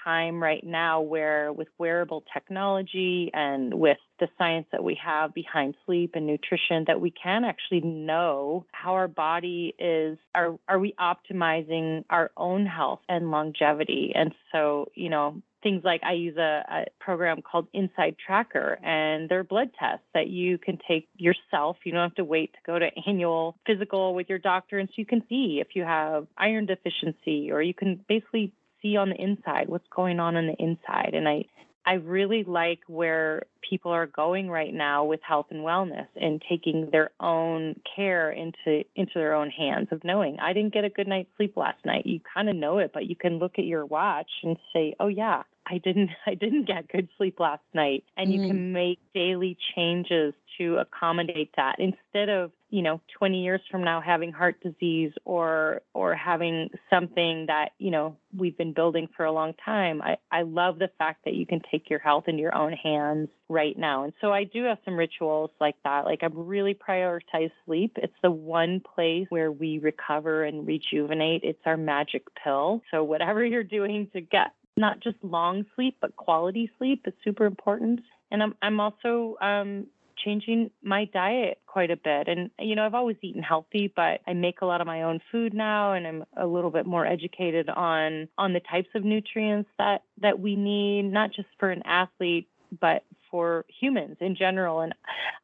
time 0.09 0.42
right 0.42 0.64
now 0.64 1.01
where, 1.01 1.53
with 1.53 1.68
wearable 1.79 2.25
technology 2.33 3.31
and 3.35 3.75
with 3.75 3.99
the 4.21 4.29
science 4.38 4.66
that 4.73 4.83
we 4.83 4.99
have 5.05 5.35
behind 5.35 5.75
sleep 5.85 6.12
and 6.14 6.27
nutrition, 6.27 6.85
that 6.87 7.01
we 7.01 7.11
can 7.11 7.44
actually 7.44 7.81
know 7.81 8.64
how 8.73 8.94
our 8.94 9.09
body 9.09 9.75
is. 9.79 10.18
Are 10.35 10.59
are 10.68 10.79
we 10.79 10.94
optimizing 10.99 12.05
our 12.11 12.31
own 12.37 12.66
health 12.66 13.01
and 13.09 13.31
longevity? 13.31 14.12
And 14.14 14.33
so, 14.53 14.90
you 14.94 15.11
know, 15.11 15.42
things 15.62 15.83
like 15.85 16.03
I 16.05 16.12
use 16.12 16.37
a, 16.37 16.64
a, 16.71 16.85
program 17.01 17.42
called 17.42 17.66
Inside 17.73 18.16
Tracker, 18.25 18.79
and 18.83 19.29
they're 19.29 19.44
blood 19.44 19.71
tests 19.79 20.07
that 20.14 20.29
you 20.29 20.59
can 20.59 20.79
take 20.88 21.09
yourself. 21.16 21.77
You 21.85 21.92
don't 21.92 22.03
have 22.03 22.14
to 22.16 22.25
wait 22.25 22.53
to 22.53 22.59
go 22.66 22.79
to 22.79 22.88
annual 23.07 23.57
physical 23.66 24.14
with 24.14 24.29
your 24.29 24.38
doctor, 24.38 24.79
and 24.79 24.88
so 24.88 24.94
you 24.97 25.07
can 25.07 25.23
see 25.29 25.61
if 25.61 25.68
you 25.75 25.85
have 25.85 26.27
iron 26.37 26.66
deficiency, 26.66 27.51
or 27.51 27.61
you 27.61 27.75
can 27.75 28.01
basically 28.09 28.53
see 28.83 28.97
on 28.97 29.11
the 29.11 29.17
inside, 29.17 29.69
what's 29.69 29.88
going 29.95 30.21
on 30.21 30.37
on 30.37 30.47
the 30.47 30.57
inside. 30.62 31.11
And 31.14 31.29
I, 31.29 31.45
I 31.88 31.95
really 31.95 32.45
like 32.45 32.81
where 32.87 33.45
people 33.69 33.93
are 33.93 34.07
going 34.07 34.51
right 34.51 34.75
now 34.75 35.05
with 35.05 35.21
health 35.27 35.47
and 35.51 35.61
wellness 35.61 36.07
and 36.17 36.43
taking 36.47 36.91
their 36.91 37.11
own 37.19 37.81
care 37.97 38.31
into 38.31 38.85
into 38.95 39.12
their 39.14 39.35
own 39.35 39.49
hands 39.49 39.88
of 39.91 40.05
knowing 40.05 40.38
I 40.38 40.53
didn't 40.53 40.75
get 40.75 40.85
a 40.85 40.91
good 40.91 41.09
night's 41.09 41.31
sleep 41.38 41.57
last 41.57 41.85
night. 41.87 42.05
You 42.05 42.21
kind 42.35 42.51
of 42.51 42.57
know 42.57 42.77
it, 42.79 42.91
but 42.93 43.07
you 43.07 43.17
can 43.17 43.38
look 43.38 43.53
at 43.59 43.64
your 43.64 43.87
watch 43.87 44.31
and 44.43 44.59
say, 44.73 44.97
"Oh 45.01 45.09
yeah, 45.09 45.45
I 45.67 45.79
didn't 45.79 46.11
I 46.27 46.35
didn't 46.35 46.67
get 46.67 46.88
good 46.88 47.09
sleep 47.17 47.41
last 47.41 47.64
night." 47.73 48.05
And 48.19 48.31
mm-hmm. 48.31 48.43
you 48.43 48.49
can 48.49 48.73
make 48.73 48.99
daily 49.14 49.57
changes 49.75 50.35
to 50.59 50.77
accommodate 50.77 51.53
that 51.57 51.77
instead 51.79 52.29
of 52.29 52.51
you 52.70 52.83
know 52.83 53.00
20 53.18 53.42
years 53.42 53.61
from 53.70 53.83
now 53.83 54.00
having 54.00 54.33
heart 54.33 54.61
disease 54.62 55.12
or 55.24 55.83
or 55.94 56.14
having 56.14 56.70
something 56.90 57.46
that 57.46 57.70
you 57.78 57.90
know 57.90 58.16
we've 58.37 58.57
been 58.59 58.72
building 58.72 59.09
for 59.16 59.24
a 59.24 59.33
long 59.33 59.54
time 59.64 60.02
i 60.02 60.16
i 60.31 60.42
love 60.42 60.78
the 60.78 60.90
fact 60.98 61.24
that 61.24 61.35
you 61.35 61.46
can 61.46 61.61
take 61.70 61.88
your 61.88 61.98
health 61.98 62.24
into 62.26 62.40
your 62.40 62.54
own 62.54 62.72
hands 62.72 63.28
right 63.48 63.78
now. 63.78 64.04
And 64.04 64.12
so 64.20 64.33
i 64.33 64.44
do 64.44 64.64
have 64.64 64.78
some 64.85 64.96
rituals 64.96 65.50
like 65.61 65.76
that. 65.85 66.04
Like 66.04 66.22
i 66.22 66.28
really 66.33 66.74
prioritize 66.74 67.50
sleep. 67.64 67.96
It's 67.96 68.12
the 68.22 68.31
one 68.31 68.81
place 68.94 69.26
where 69.31 69.50
we 69.50 69.78
recover 69.78 70.44
and 70.44 70.66
rejuvenate. 70.66 71.42
It's 71.44 71.61
our 71.64 71.76
magic 71.76 72.26
pill. 72.42 72.83
So 72.90 73.02
whatever 73.02 73.44
you're 73.44 73.64
doing 73.64 74.09
to 74.12 74.20
get 74.20 74.52
not 74.76 75.00
just 75.00 75.16
long 75.22 75.64
sleep 75.74 75.96
but 76.00 76.14
quality 76.16 76.70
sleep 76.78 77.04
is 77.07 77.14
super 77.24 77.46
important. 77.46 78.00
And 78.31 78.42
I'm 78.42 78.54
I'm 78.61 78.81
also 78.81 79.37
um, 79.40 79.87
changing 80.24 80.70
my 80.83 81.04
diet 81.07 81.59
quite 81.66 81.90
a 81.90 81.96
bit. 81.96 82.28
And, 82.28 82.50
you 82.59 82.74
know, 82.74 82.85
I've 82.85 82.94
always 82.94 83.16
eaten 83.22 83.42
healthy, 83.42 83.92
but 83.94 84.20
I 84.26 84.35
make 84.35 84.61
a 84.61 84.66
lot 84.66 84.81
of 84.81 84.87
my 84.87 85.02
own 85.02 85.20
food 85.31 85.54
now 85.54 85.92
and 85.92 86.07
I'm 86.07 86.24
a 86.37 86.46
little 86.46 86.70
bit 86.70 86.87
more 86.87 87.07
educated 87.07 87.68
on 87.68 88.28
on 88.37 88.52
the 88.52 88.61
types 88.61 88.88
of 88.94 89.04
nutrients 89.04 89.70
that 89.78 90.02
that 90.20 90.40
we 90.40 90.57
need, 90.57 91.04
not 91.04 91.33
just 91.33 91.48
for 91.59 91.70
an 91.70 91.83
athlete, 91.85 92.48
but 92.81 93.04
for 93.31 93.64
humans 93.81 94.17
in 94.21 94.37
general. 94.37 94.81
And 94.81 94.95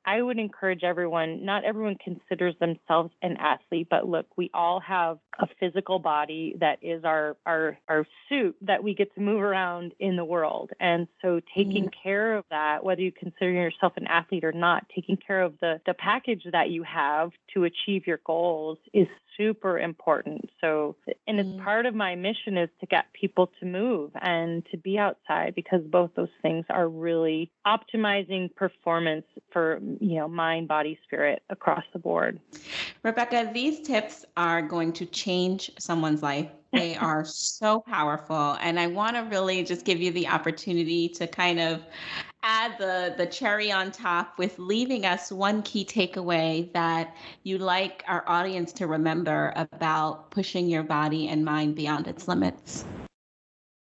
I 0.04 0.20
would 0.20 0.38
encourage 0.38 0.84
everyone, 0.84 1.44
not 1.44 1.64
everyone 1.64 1.96
considers 2.02 2.54
themselves 2.60 3.10
an 3.22 3.36
athlete, 3.38 3.88
but 3.90 4.08
look, 4.08 4.26
we 4.36 4.50
all 4.52 4.80
have 4.80 5.18
a 5.38 5.46
physical 5.58 5.98
body 5.98 6.56
that 6.60 6.78
is 6.82 7.04
our 7.04 7.36
our 7.46 7.78
our 7.88 8.06
suit 8.28 8.56
that 8.62 8.84
we 8.84 8.94
get 8.94 9.14
to 9.14 9.20
move 9.20 9.40
around 9.40 9.92
in 9.98 10.16
the 10.16 10.24
world. 10.24 10.70
And 10.78 11.08
so 11.22 11.40
taking 11.54 11.84
mm-hmm. 11.84 12.02
care 12.02 12.36
of 12.36 12.44
that, 12.50 12.84
whether 12.84 13.00
you 13.00 13.12
consider 13.12 13.50
yourself 13.50 13.94
an 13.96 14.06
athlete 14.06 14.44
or 14.44 14.52
not, 14.52 14.86
taking 14.94 15.16
care 15.16 15.42
of 15.42 15.54
the 15.60 15.80
the 15.86 15.94
package 15.94 16.42
that 16.52 16.70
you 16.70 16.82
have 16.82 17.30
to 17.54 17.64
achieve 17.64 18.06
your 18.06 18.20
goals 18.24 18.78
is 18.92 19.08
super 19.36 19.78
important. 19.78 20.50
So, 20.60 20.96
and 21.26 21.38
it's 21.40 21.48
mm. 21.48 21.62
part 21.62 21.86
of 21.86 21.94
my 21.94 22.14
mission 22.14 22.56
is 22.56 22.68
to 22.80 22.86
get 22.86 23.12
people 23.12 23.50
to 23.60 23.66
move 23.66 24.10
and 24.20 24.64
to 24.70 24.76
be 24.76 24.98
outside 24.98 25.54
because 25.54 25.80
both 25.84 26.10
those 26.16 26.28
things 26.42 26.64
are 26.70 26.88
really 26.88 27.50
optimizing 27.66 28.54
performance 28.54 29.26
for, 29.52 29.80
you 30.00 30.16
know, 30.16 30.28
mind, 30.28 30.68
body, 30.68 30.98
spirit 31.04 31.42
across 31.50 31.84
the 31.92 31.98
board. 31.98 32.40
Rebecca, 33.02 33.50
these 33.52 33.80
tips 33.80 34.24
are 34.36 34.62
going 34.62 34.92
to 34.94 35.06
change 35.06 35.70
someone's 35.78 36.22
life. 36.22 36.50
They 36.72 36.96
are 36.96 37.24
so 37.24 37.80
powerful. 37.80 38.56
And 38.60 38.78
I 38.78 38.86
want 38.86 39.16
to 39.16 39.22
really 39.22 39.62
just 39.64 39.84
give 39.84 40.00
you 40.00 40.10
the 40.10 40.28
opportunity 40.28 41.08
to 41.10 41.26
kind 41.26 41.60
of 41.60 41.84
add 42.44 42.76
the 42.78 43.14
the 43.16 43.26
cherry 43.26 43.72
on 43.72 43.90
top 43.90 44.38
with 44.38 44.58
leaving 44.58 45.04
us 45.06 45.32
one 45.32 45.62
key 45.62 45.84
takeaway 45.84 46.70
that 46.74 47.16
you'd 47.42 47.62
like 47.62 48.04
our 48.06 48.22
audience 48.28 48.72
to 48.72 48.86
remember 48.86 49.52
about 49.56 50.30
pushing 50.30 50.68
your 50.68 50.82
body 50.82 51.28
and 51.28 51.44
mind 51.44 51.74
beyond 51.74 52.06
its 52.06 52.28
limits 52.28 52.84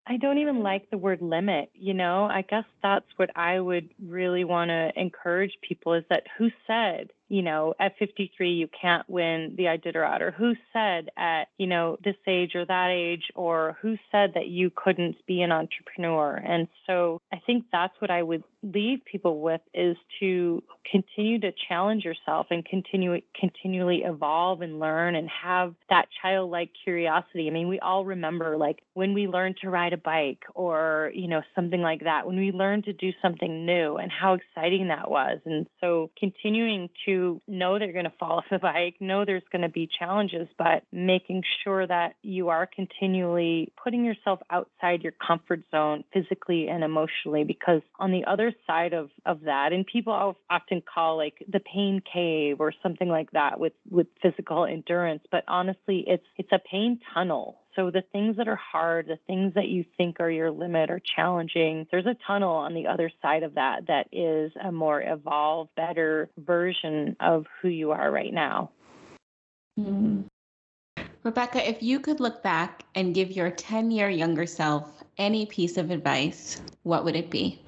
I 0.05 0.17
don't 0.17 0.39
even 0.39 0.63
like 0.63 0.89
the 0.89 0.97
word 0.97 1.21
limit, 1.21 1.69
you 1.73 1.93
know? 1.93 2.25
I 2.25 2.41
guess 2.41 2.65
that's 2.81 3.05
what 3.15 3.29
I 3.37 3.59
would 3.61 3.89
really 4.05 4.43
want 4.43 4.67
to 4.67 4.91
encourage 4.97 5.53
people 5.61 5.93
is 5.93 6.03
that 6.09 6.23
who 6.37 6.49
said 6.67 7.11
you 7.33 7.41
know, 7.41 7.73
at 7.79 7.97
53, 7.97 8.51
you 8.51 8.69
can't 8.79 9.09
win 9.09 9.55
the 9.57 9.63
Iditarod, 9.63 10.21
or 10.21 10.29
who 10.29 10.53
said 10.71 11.09
at, 11.17 11.47
you 11.57 11.65
know, 11.65 11.97
this 12.03 12.15
age 12.27 12.51
or 12.53 12.63
that 12.63 12.91
age, 12.91 13.23
or 13.33 13.75
who 13.81 13.97
said 14.11 14.33
that 14.35 14.49
you 14.49 14.71
couldn't 14.75 15.15
be 15.25 15.41
an 15.41 15.51
entrepreneur. 15.51 16.35
And 16.35 16.67
so 16.85 17.21
I 17.33 17.41
think 17.43 17.65
that's 17.71 17.95
what 17.97 18.11
I 18.11 18.21
would 18.21 18.43
leave 18.61 18.99
people 19.03 19.41
with 19.41 19.61
is 19.73 19.97
to 20.19 20.61
continue 20.89 21.39
to 21.39 21.51
challenge 21.67 22.05
yourself 22.05 22.47
and 22.51 22.63
continue 22.63 23.19
continually 23.37 24.03
evolve 24.05 24.61
and 24.61 24.79
learn 24.79 25.15
and 25.15 25.27
have 25.29 25.73
that 25.89 26.05
childlike 26.21 26.69
curiosity. 26.83 27.47
I 27.47 27.51
mean, 27.51 27.67
we 27.67 27.79
all 27.79 28.05
remember 28.05 28.57
like 28.57 28.83
when 28.93 29.13
we 29.13 29.27
learned 29.27 29.57
to 29.61 29.71
ride 29.71 29.93
a 29.93 29.97
bike 29.97 30.43
or, 30.53 31.11
you 31.15 31.27
know, 31.27 31.41
something 31.55 31.81
like 31.81 32.03
that, 32.03 32.27
when 32.27 32.37
we 32.37 32.51
learned 32.51 32.85
to 32.85 32.93
do 32.93 33.11
something 33.23 33.65
new 33.65 33.97
and 33.97 34.11
how 34.11 34.35
exciting 34.35 34.89
that 34.89 35.09
was. 35.09 35.39
And 35.45 35.65
so 35.81 36.11
continuing 36.17 36.89
to 37.07 37.22
know 37.47 37.79
they're 37.79 37.93
going 37.93 38.05
to 38.05 38.13
fall 38.19 38.37
off 38.37 38.45
the 38.49 38.59
bike, 38.59 38.95
know 38.99 39.25
there's 39.25 39.43
going 39.51 39.61
to 39.61 39.69
be 39.69 39.89
challenges, 39.99 40.47
but 40.57 40.83
making 40.91 41.43
sure 41.63 41.85
that 41.85 42.15
you 42.21 42.49
are 42.49 42.67
continually 42.67 43.71
putting 43.81 44.05
yourself 44.05 44.39
outside 44.49 45.01
your 45.01 45.13
comfort 45.25 45.61
zone 45.71 46.03
physically 46.13 46.67
and 46.67 46.83
emotionally. 46.83 47.43
Because 47.43 47.81
on 47.99 48.11
the 48.11 48.25
other 48.25 48.53
side 48.67 48.93
of, 48.93 49.09
of 49.25 49.41
that, 49.41 49.73
and 49.73 49.85
people 49.85 50.37
often 50.49 50.81
call 50.81 51.17
like 51.17 51.43
the 51.51 51.59
pain 51.59 52.01
cave 52.11 52.57
or 52.59 52.73
something 52.81 53.09
like 53.09 53.31
that 53.31 53.59
with, 53.59 53.73
with 53.89 54.07
physical 54.21 54.65
endurance, 54.65 55.23
but 55.31 55.43
honestly, 55.47 56.03
it's 56.07 56.25
it's 56.37 56.51
a 56.51 56.59
pain 56.59 56.99
tunnel 57.13 57.62
so 57.75 57.89
the 57.89 58.03
things 58.11 58.37
that 58.37 58.47
are 58.47 58.55
hard, 58.55 59.07
the 59.07 59.17
things 59.25 59.53
that 59.55 59.67
you 59.67 59.83
think 59.97 60.19
are 60.19 60.29
your 60.29 60.51
limit 60.51 60.91
or 60.91 61.01
challenging, 61.15 61.87
there's 61.91 62.05
a 62.05 62.15
tunnel 62.27 62.53
on 62.53 62.73
the 62.73 62.87
other 62.87 63.11
side 63.21 63.43
of 63.43 63.55
that 63.55 63.87
that 63.87 64.07
is 64.11 64.51
a 64.63 64.71
more 64.71 65.01
evolved, 65.01 65.71
better 65.75 66.29
version 66.37 67.15
of 67.19 67.45
who 67.61 67.69
you 67.69 67.91
are 67.91 68.11
right 68.11 68.33
now. 68.33 68.69
Mm. 69.79 70.25
Rebecca, 71.23 71.67
if 71.67 71.81
you 71.81 71.99
could 71.99 72.19
look 72.19 72.43
back 72.43 72.83
and 72.95 73.15
give 73.15 73.31
your 73.31 73.49
10 73.49 73.91
year 73.91 74.09
younger 74.09 74.45
self 74.45 75.03
any 75.17 75.45
piece 75.45 75.77
of 75.77 75.89
advice, 75.89 76.61
what 76.83 77.03
would 77.05 77.15
it 77.15 77.29
be? 77.29 77.61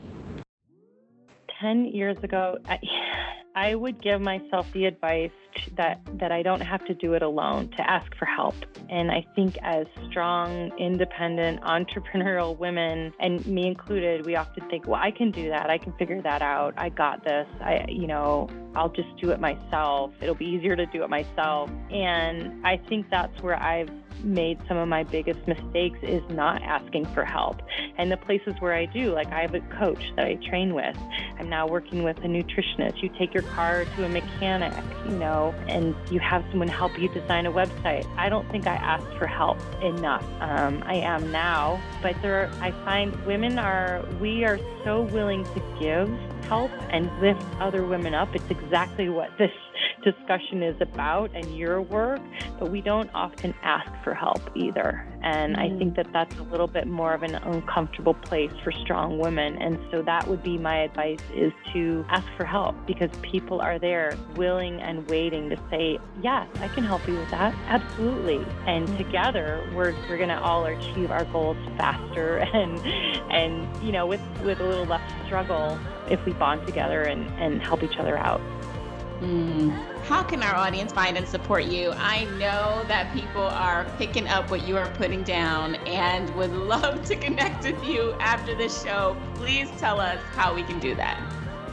10 1.62 1.86
years 1.86 2.18
ago, 2.22 2.58
I, 2.68 2.80
I 3.56 3.76
would 3.76 4.02
give 4.02 4.22
myself 4.22 4.72
the 4.74 4.86
advice 4.86 5.32
that 5.78 6.00
that 6.20 6.32
I 6.32 6.42
don't 6.42 6.62
have 6.62 6.86
to 6.86 6.94
do 6.94 7.14
it 7.14 7.22
alone, 7.22 7.70
to 7.78 7.90
ask 7.90 8.14
for 8.18 8.26
help. 8.26 8.56
And 8.90 9.12
I 9.12 9.26
think 9.36 9.58
as 9.62 9.86
strong, 10.10 10.72
independent, 10.78 11.62
entrepreneurial 11.76 12.58
women, 12.58 13.14
and 13.20 13.46
me 13.46 13.68
included, 13.68 14.26
we 14.26 14.36
often 14.36 14.68
think, 14.70 14.88
well, 14.88 15.00
I 15.02 15.12
can 15.12 15.32
do 15.32 15.50
that. 15.50 15.70
I 15.70 15.78
can 15.78 15.94
figure 15.94 16.22
that 16.22 16.42
out. 16.42 16.74
I 16.78 16.90
got 16.90 17.24
this. 17.24 17.48
I, 17.62 17.86
you 17.88 18.08
know, 18.08 18.50
I'll 18.76 18.90
just 18.90 19.10
do 19.22 19.32
it 19.32 19.40
myself. 19.40 20.12
It'll 20.22 20.36
be 20.36 20.46
easier 20.46 20.76
to 20.76 20.86
do 20.88 21.04
it 21.04 21.10
myself. 21.10 21.70
And 21.92 22.66
I 22.66 22.78
think 22.78 23.10
that's 23.10 23.42
where 23.42 23.62
I've 23.62 23.90
made 24.24 24.60
some 24.68 24.78
of 24.78 24.88
my 24.88 25.04
biggest 25.04 25.48
mistakes 25.48 26.00
is 26.02 26.24
not 26.30 26.62
asking 26.64 27.06
for 27.14 27.24
help. 27.24 27.62
And 27.98 28.12
the 28.12 28.18
places 28.18 28.54
where 28.60 28.74
I 28.74 28.86
do, 28.86 29.14
like 29.14 29.28
I 29.28 29.42
have 29.42 29.54
a 29.54 29.62
coach 29.78 30.04
that 30.16 30.26
I 30.26 30.36
train 30.50 30.74
with. 30.74 30.98
I'm 31.40 31.50
now 31.50 31.68
working 31.68 32.04
with 32.04 32.18
a 32.18 32.28
nutritionist. 32.28 33.02
You 33.02 33.10
take 33.18 33.34
your 33.34 33.44
car 33.44 33.86
to 33.86 34.06
a 34.06 34.10
mechanic, 34.10 34.74
you 35.06 35.18
know, 35.18 35.45
and 35.68 35.96
you 36.10 36.20
have 36.20 36.46
someone 36.50 36.68
help 36.68 36.98
you 36.98 37.10
design 37.10 37.46
a 37.46 37.52
website. 37.52 38.08
I 38.18 38.30
don't 38.30 38.50
think 38.50 38.68
I 38.68 38.76
asked 38.76 39.18
for 39.18 39.28
help 39.28 39.58
enough. 39.82 40.26
Um, 40.40 40.84
I 40.86 40.96
am 40.96 41.32
now, 41.32 41.82
but 42.02 42.16
there, 42.22 42.50
I 42.62 42.72
find 42.84 43.14
women 43.26 43.60
are, 43.60 44.06
we 44.20 44.46
are 44.46 44.60
so 44.84 45.02
willing 45.02 45.44
to 45.44 45.62
give 45.80 46.10
help 46.48 46.72
and 46.90 47.10
lift 47.20 47.44
other 47.60 47.86
women 47.86 48.14
up. 48.14 48.36
It's 48.36 48.50
exactly 48.50 49.10
what 49.10 49.30
this 49.38 49.52
discussion 50.04 50.62
is 50.64 50.80
about 50.82 51.32
and 51.36 51.58
your 51.58 51.82
work, 51.82 52.22
but 52.60 52.70
we 52.72 52.82
don't 52.82 53.10
often 53.14 53.54
ask 53.64 53.92
for 54.04 54.14
help 54.14 54.42
either. 54.56 55.06
And 55.24 55.56
mm-hmm. 55.56 55.76
I 55.76 55.78
think 55.78 55.96
that 55.96 56.08
that's 56.14 56.38
a 56.38 56.44
little 56.44 56.68
bit 56.68 56.88
more 56.88 57.14
of 57.14 57.24
an 57.24 57.36
uncomfortable 57.36 58.14
place 58.14 58.52
for 58.64 58.72
strong 58.72 59.18
women. 59.18 59.58
And 59.62 59.80
so 59.92 60.04
that 60.04 60.28
would 60.28 60.44
be 60.44 60.58
my 60.58 60.78
advice 60.84 61.20
is 61.34 61.52
to 61.74 62.06
ask 62.10 62.28
for 62.38 62.46
help 62.46 62.76
because 62.86 63.10
people 63.24 63.60
are 63.60 63.80
there 63.80 64.16
willing 64.36 64.80
and 64.82 65.08
waiting 65.10 65.50
to 65.50 65.58
say, 65.72 65.98
yes, 66.22 66.48
I 66.60 66.68
can 66.70 66.84
help 66.84 67.08
you 67.08 67.16
with 67.16 67.32
that. 67.32 67.56
Absolutely. 67.68 68.46
And 68.68 68.88
mm-hmm. 68.88 68.98
together 68.98 69.68
we're, 69.74 69.94
we're 70.08 70.18
going 70.18 70.30
to 70.30 70.40
all 70.40 70.66
achieve 70.66 71.10
our 71.10 71.26
goals 71.26 71.58
faster 71.78 72.38
and, 72.54 72.80
and, 73.32 73.84
you 73.84 73.92
know, 73.92 74.06
with, 74.06 74.22
with 74.44 74.60
a 74.60 74.64
little 74.64 74.86
less 74.86 75.02
struggle 75.26 75.80
if 76.10 76.24
we 76.26 76.34
bond 76.34 76.66
together 76.66 77.04
and, 77.04 77.28
and 77.40 77.62
help 77.62 77.84
each 77.84 77.98
other 77.98 78.18
out. 78.18 78.42
Mm. 79.22 79.72
How 80.04 80.22
can 80.24 80.44
our 80.44 80.56
audience 80.56 80.92
find 80.92 81.18
and 81.18 81.28
support 81.28 81.66
you? 81.66 81.92
I 81.96 82.26
know 82.38 82.84
that 82.88 83.14
people 83.14 83.44
are 83.44 83.86
picking 83.98 84.28
up 84.28 84.52
what 84.52 84.68
you 84.68 84.78
are 84.78 84.90
putting 84.92 85.24
down 85.24 85.76
and 85.88 86.30
would 86.36 86.52
love 86.52 87.06
to 87.06 87.16
connect 87.16 87.64
with 87.64 87.84
you 87.84 88.14
after 88.20 88.56
the 88.56 88.70
show. 88.70 89.18
Please 89.36 89.70
tell 89.78 90.00
us 90.00 90.20
how 90.36 90.54
we 90.54 90.64
can 90.64 90.80
do 90.80 90.96
that. 90.96 91.20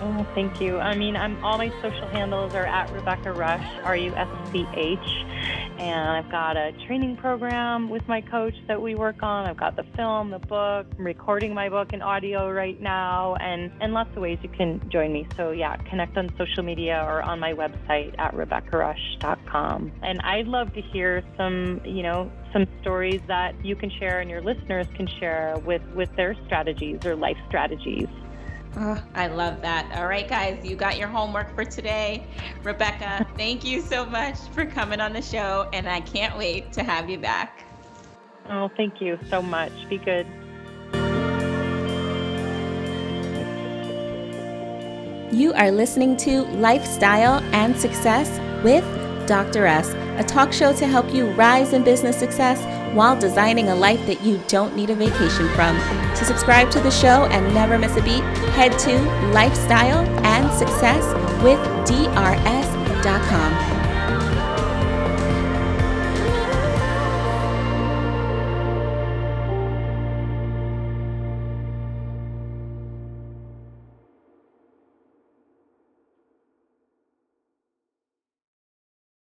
Oh, 0.05 0.27
thank 0.35 0.61
you. 0.61 0.79
I 0.79 0.97
mean, 0.97 1.15
I'm 1.15 1.43
all 1.45 1.59
my 1.59 1.71
social 1.81 2.09
handles 2.09 2.55
are 2.55 2.67
at 2.67 2.91
Rebecca 2.91 3.33
Rusch, 3.33 3.85
R 3.85 3.97
U 3.97 4.13
S 4.17 4.29
C 4.51 4.67
H 4.75 4.99
and 5.83 6.11
I've 6.11 6.31
got 6.31 6.57
a 6.57 6.73
training 6.87 7.17
program 7.17 7.89
with 7.89 8.07
my 8.07 8.21
coach 8.21 8.55
that 8.69 8.81
we 8.81 8.95
work 8.95 9.23
on. 9.23 9.47
I've 9.47 9.57
got 9.57 9.75
the 9.75 9.85
film, 9.97 10.31
the 10.31 10.39
book, 10.39 10.87
I'm 10.97 11.05
recording 11.05 11.55
my 11.55 11.69
book 11.69 11.93
in 11.93 12.03
audio 12.03 12.51
right 12.51 12.81
now, 12.81 13.35
and, 13.41 13.73
and 13.81 13.93
lots 13.93 14.11
of 14.15 14.23
ways 14.23 14.39
you 14.43 14.49
can 14.49 14.81
join 14.91 15.13
me. 15.13 15.27
So, 15.37 15.51
yeah, 15.51 15.77
connect 15.77 16.17
on 16.17 16.29
social 16.39 16.63
media 16.63 17.03
or 17.05 17.23
on 17.23 17.41
my 17.41 17.53
website 17.53 18.15
at 18.19 18.35
RebeccaRusch.com. 18.35 19.93
And 20.03 20.21
I'd 20.21 20.47
love 20.47 20.73
to 20.75 20.81
hear 20.81 21.25
some, 21.37 21.81
you 21.85 22.05
know, 22.05 22.31
some 22.53 22.67
stories 22.81 23.21
that 23.27 23.65
you 23.65 23.75
can 23.75 23.91
share 23.91 24.21
and 24.21 24.31
your 24.31 24.43
listeners 24.43 24.87
can 24.95 25.09
share 25.09 25.57
with, 25.65 25.83
with 25.97 26.15
their 26.17 26.37
strategies 26.47 27.05
or 27.05 27.17
life 27.17 27.39
strategies. 27.49 28.09
Oh, 28.77 29.03
I 29.15 29.27
love 29.27 29.61
that. 29.61 29.93
All 29.97 30.07
right, 30.07 30.27
guys, 30.27 30.65
you 30.65 30.77
got 30.77 30.97
your 30.97 31.09
homework 31.09 31.55
for 31.55 31.65
today. 31.65 32.27
Rebecca, 32.63 33.27
thank 33.37 33.65
you 33.65 33.83
so 33.83 34.07
much 34.07 34.39
for 34.53 34.65
coming 34.65 34.99
on 34.99 35.13
the 35.13 35.21
show, 35.21 35.69
and 35.75 35.87
I 35.87 36.01
can't 36.01 36.39
wait 36.39 36.73
to 36.73 36.83
have 36.83 37.11
you 37.11 37.19
back. 37.19 37.67
Oh, 38.49 38.71
thank 38.77 39.01
you 39.01 39.19
so 39.29 39.43
much. 39.43 39.73
Be 39.91 39.99
good. 39.99 40.27
You 45.33 45.53
are 45.55 45.71
listening 45.71 46.17
to 46.19 46.43
Lifestyle 46.43 47.43
and 47.55 47.79
Success 47.79 48.29
with 48.65 48.85
Dr. 49.27 49.67
S, 49.67 49.95
a 50.19 50.25
talk 50.25 50.53
show 50.53 50.73
to 50.75 50.87
help 50.87 51.13
you 51.13 51.31
rise 51.33 51.73
in 51.73 51.85
business 51.85 52.19
success 52.19 52.59
while 52.95 53.19
designing 53.19 53.69
a 53.69 53.75
life 53.75 54.05
that 54.07 54.23
you 54.23 54.41
don't 54.49 54.77
need 54.77 54.91
a 54.91 54.95
vacation 54.95 55.49
from. 55.51 55.77
To 56.17 56.25
subscribe 56.25 56.71
to 56.73 56.81
the 56.81 56.91
show 56.91 57.27
and 57.27 57.55
never 57.55 57.79
miss 57.79 57.97
a 57.97 58.03
beat, 58.03 58.23
head 58.55 58.79
to 58.81 58.99
lifestyle 59.33 60.07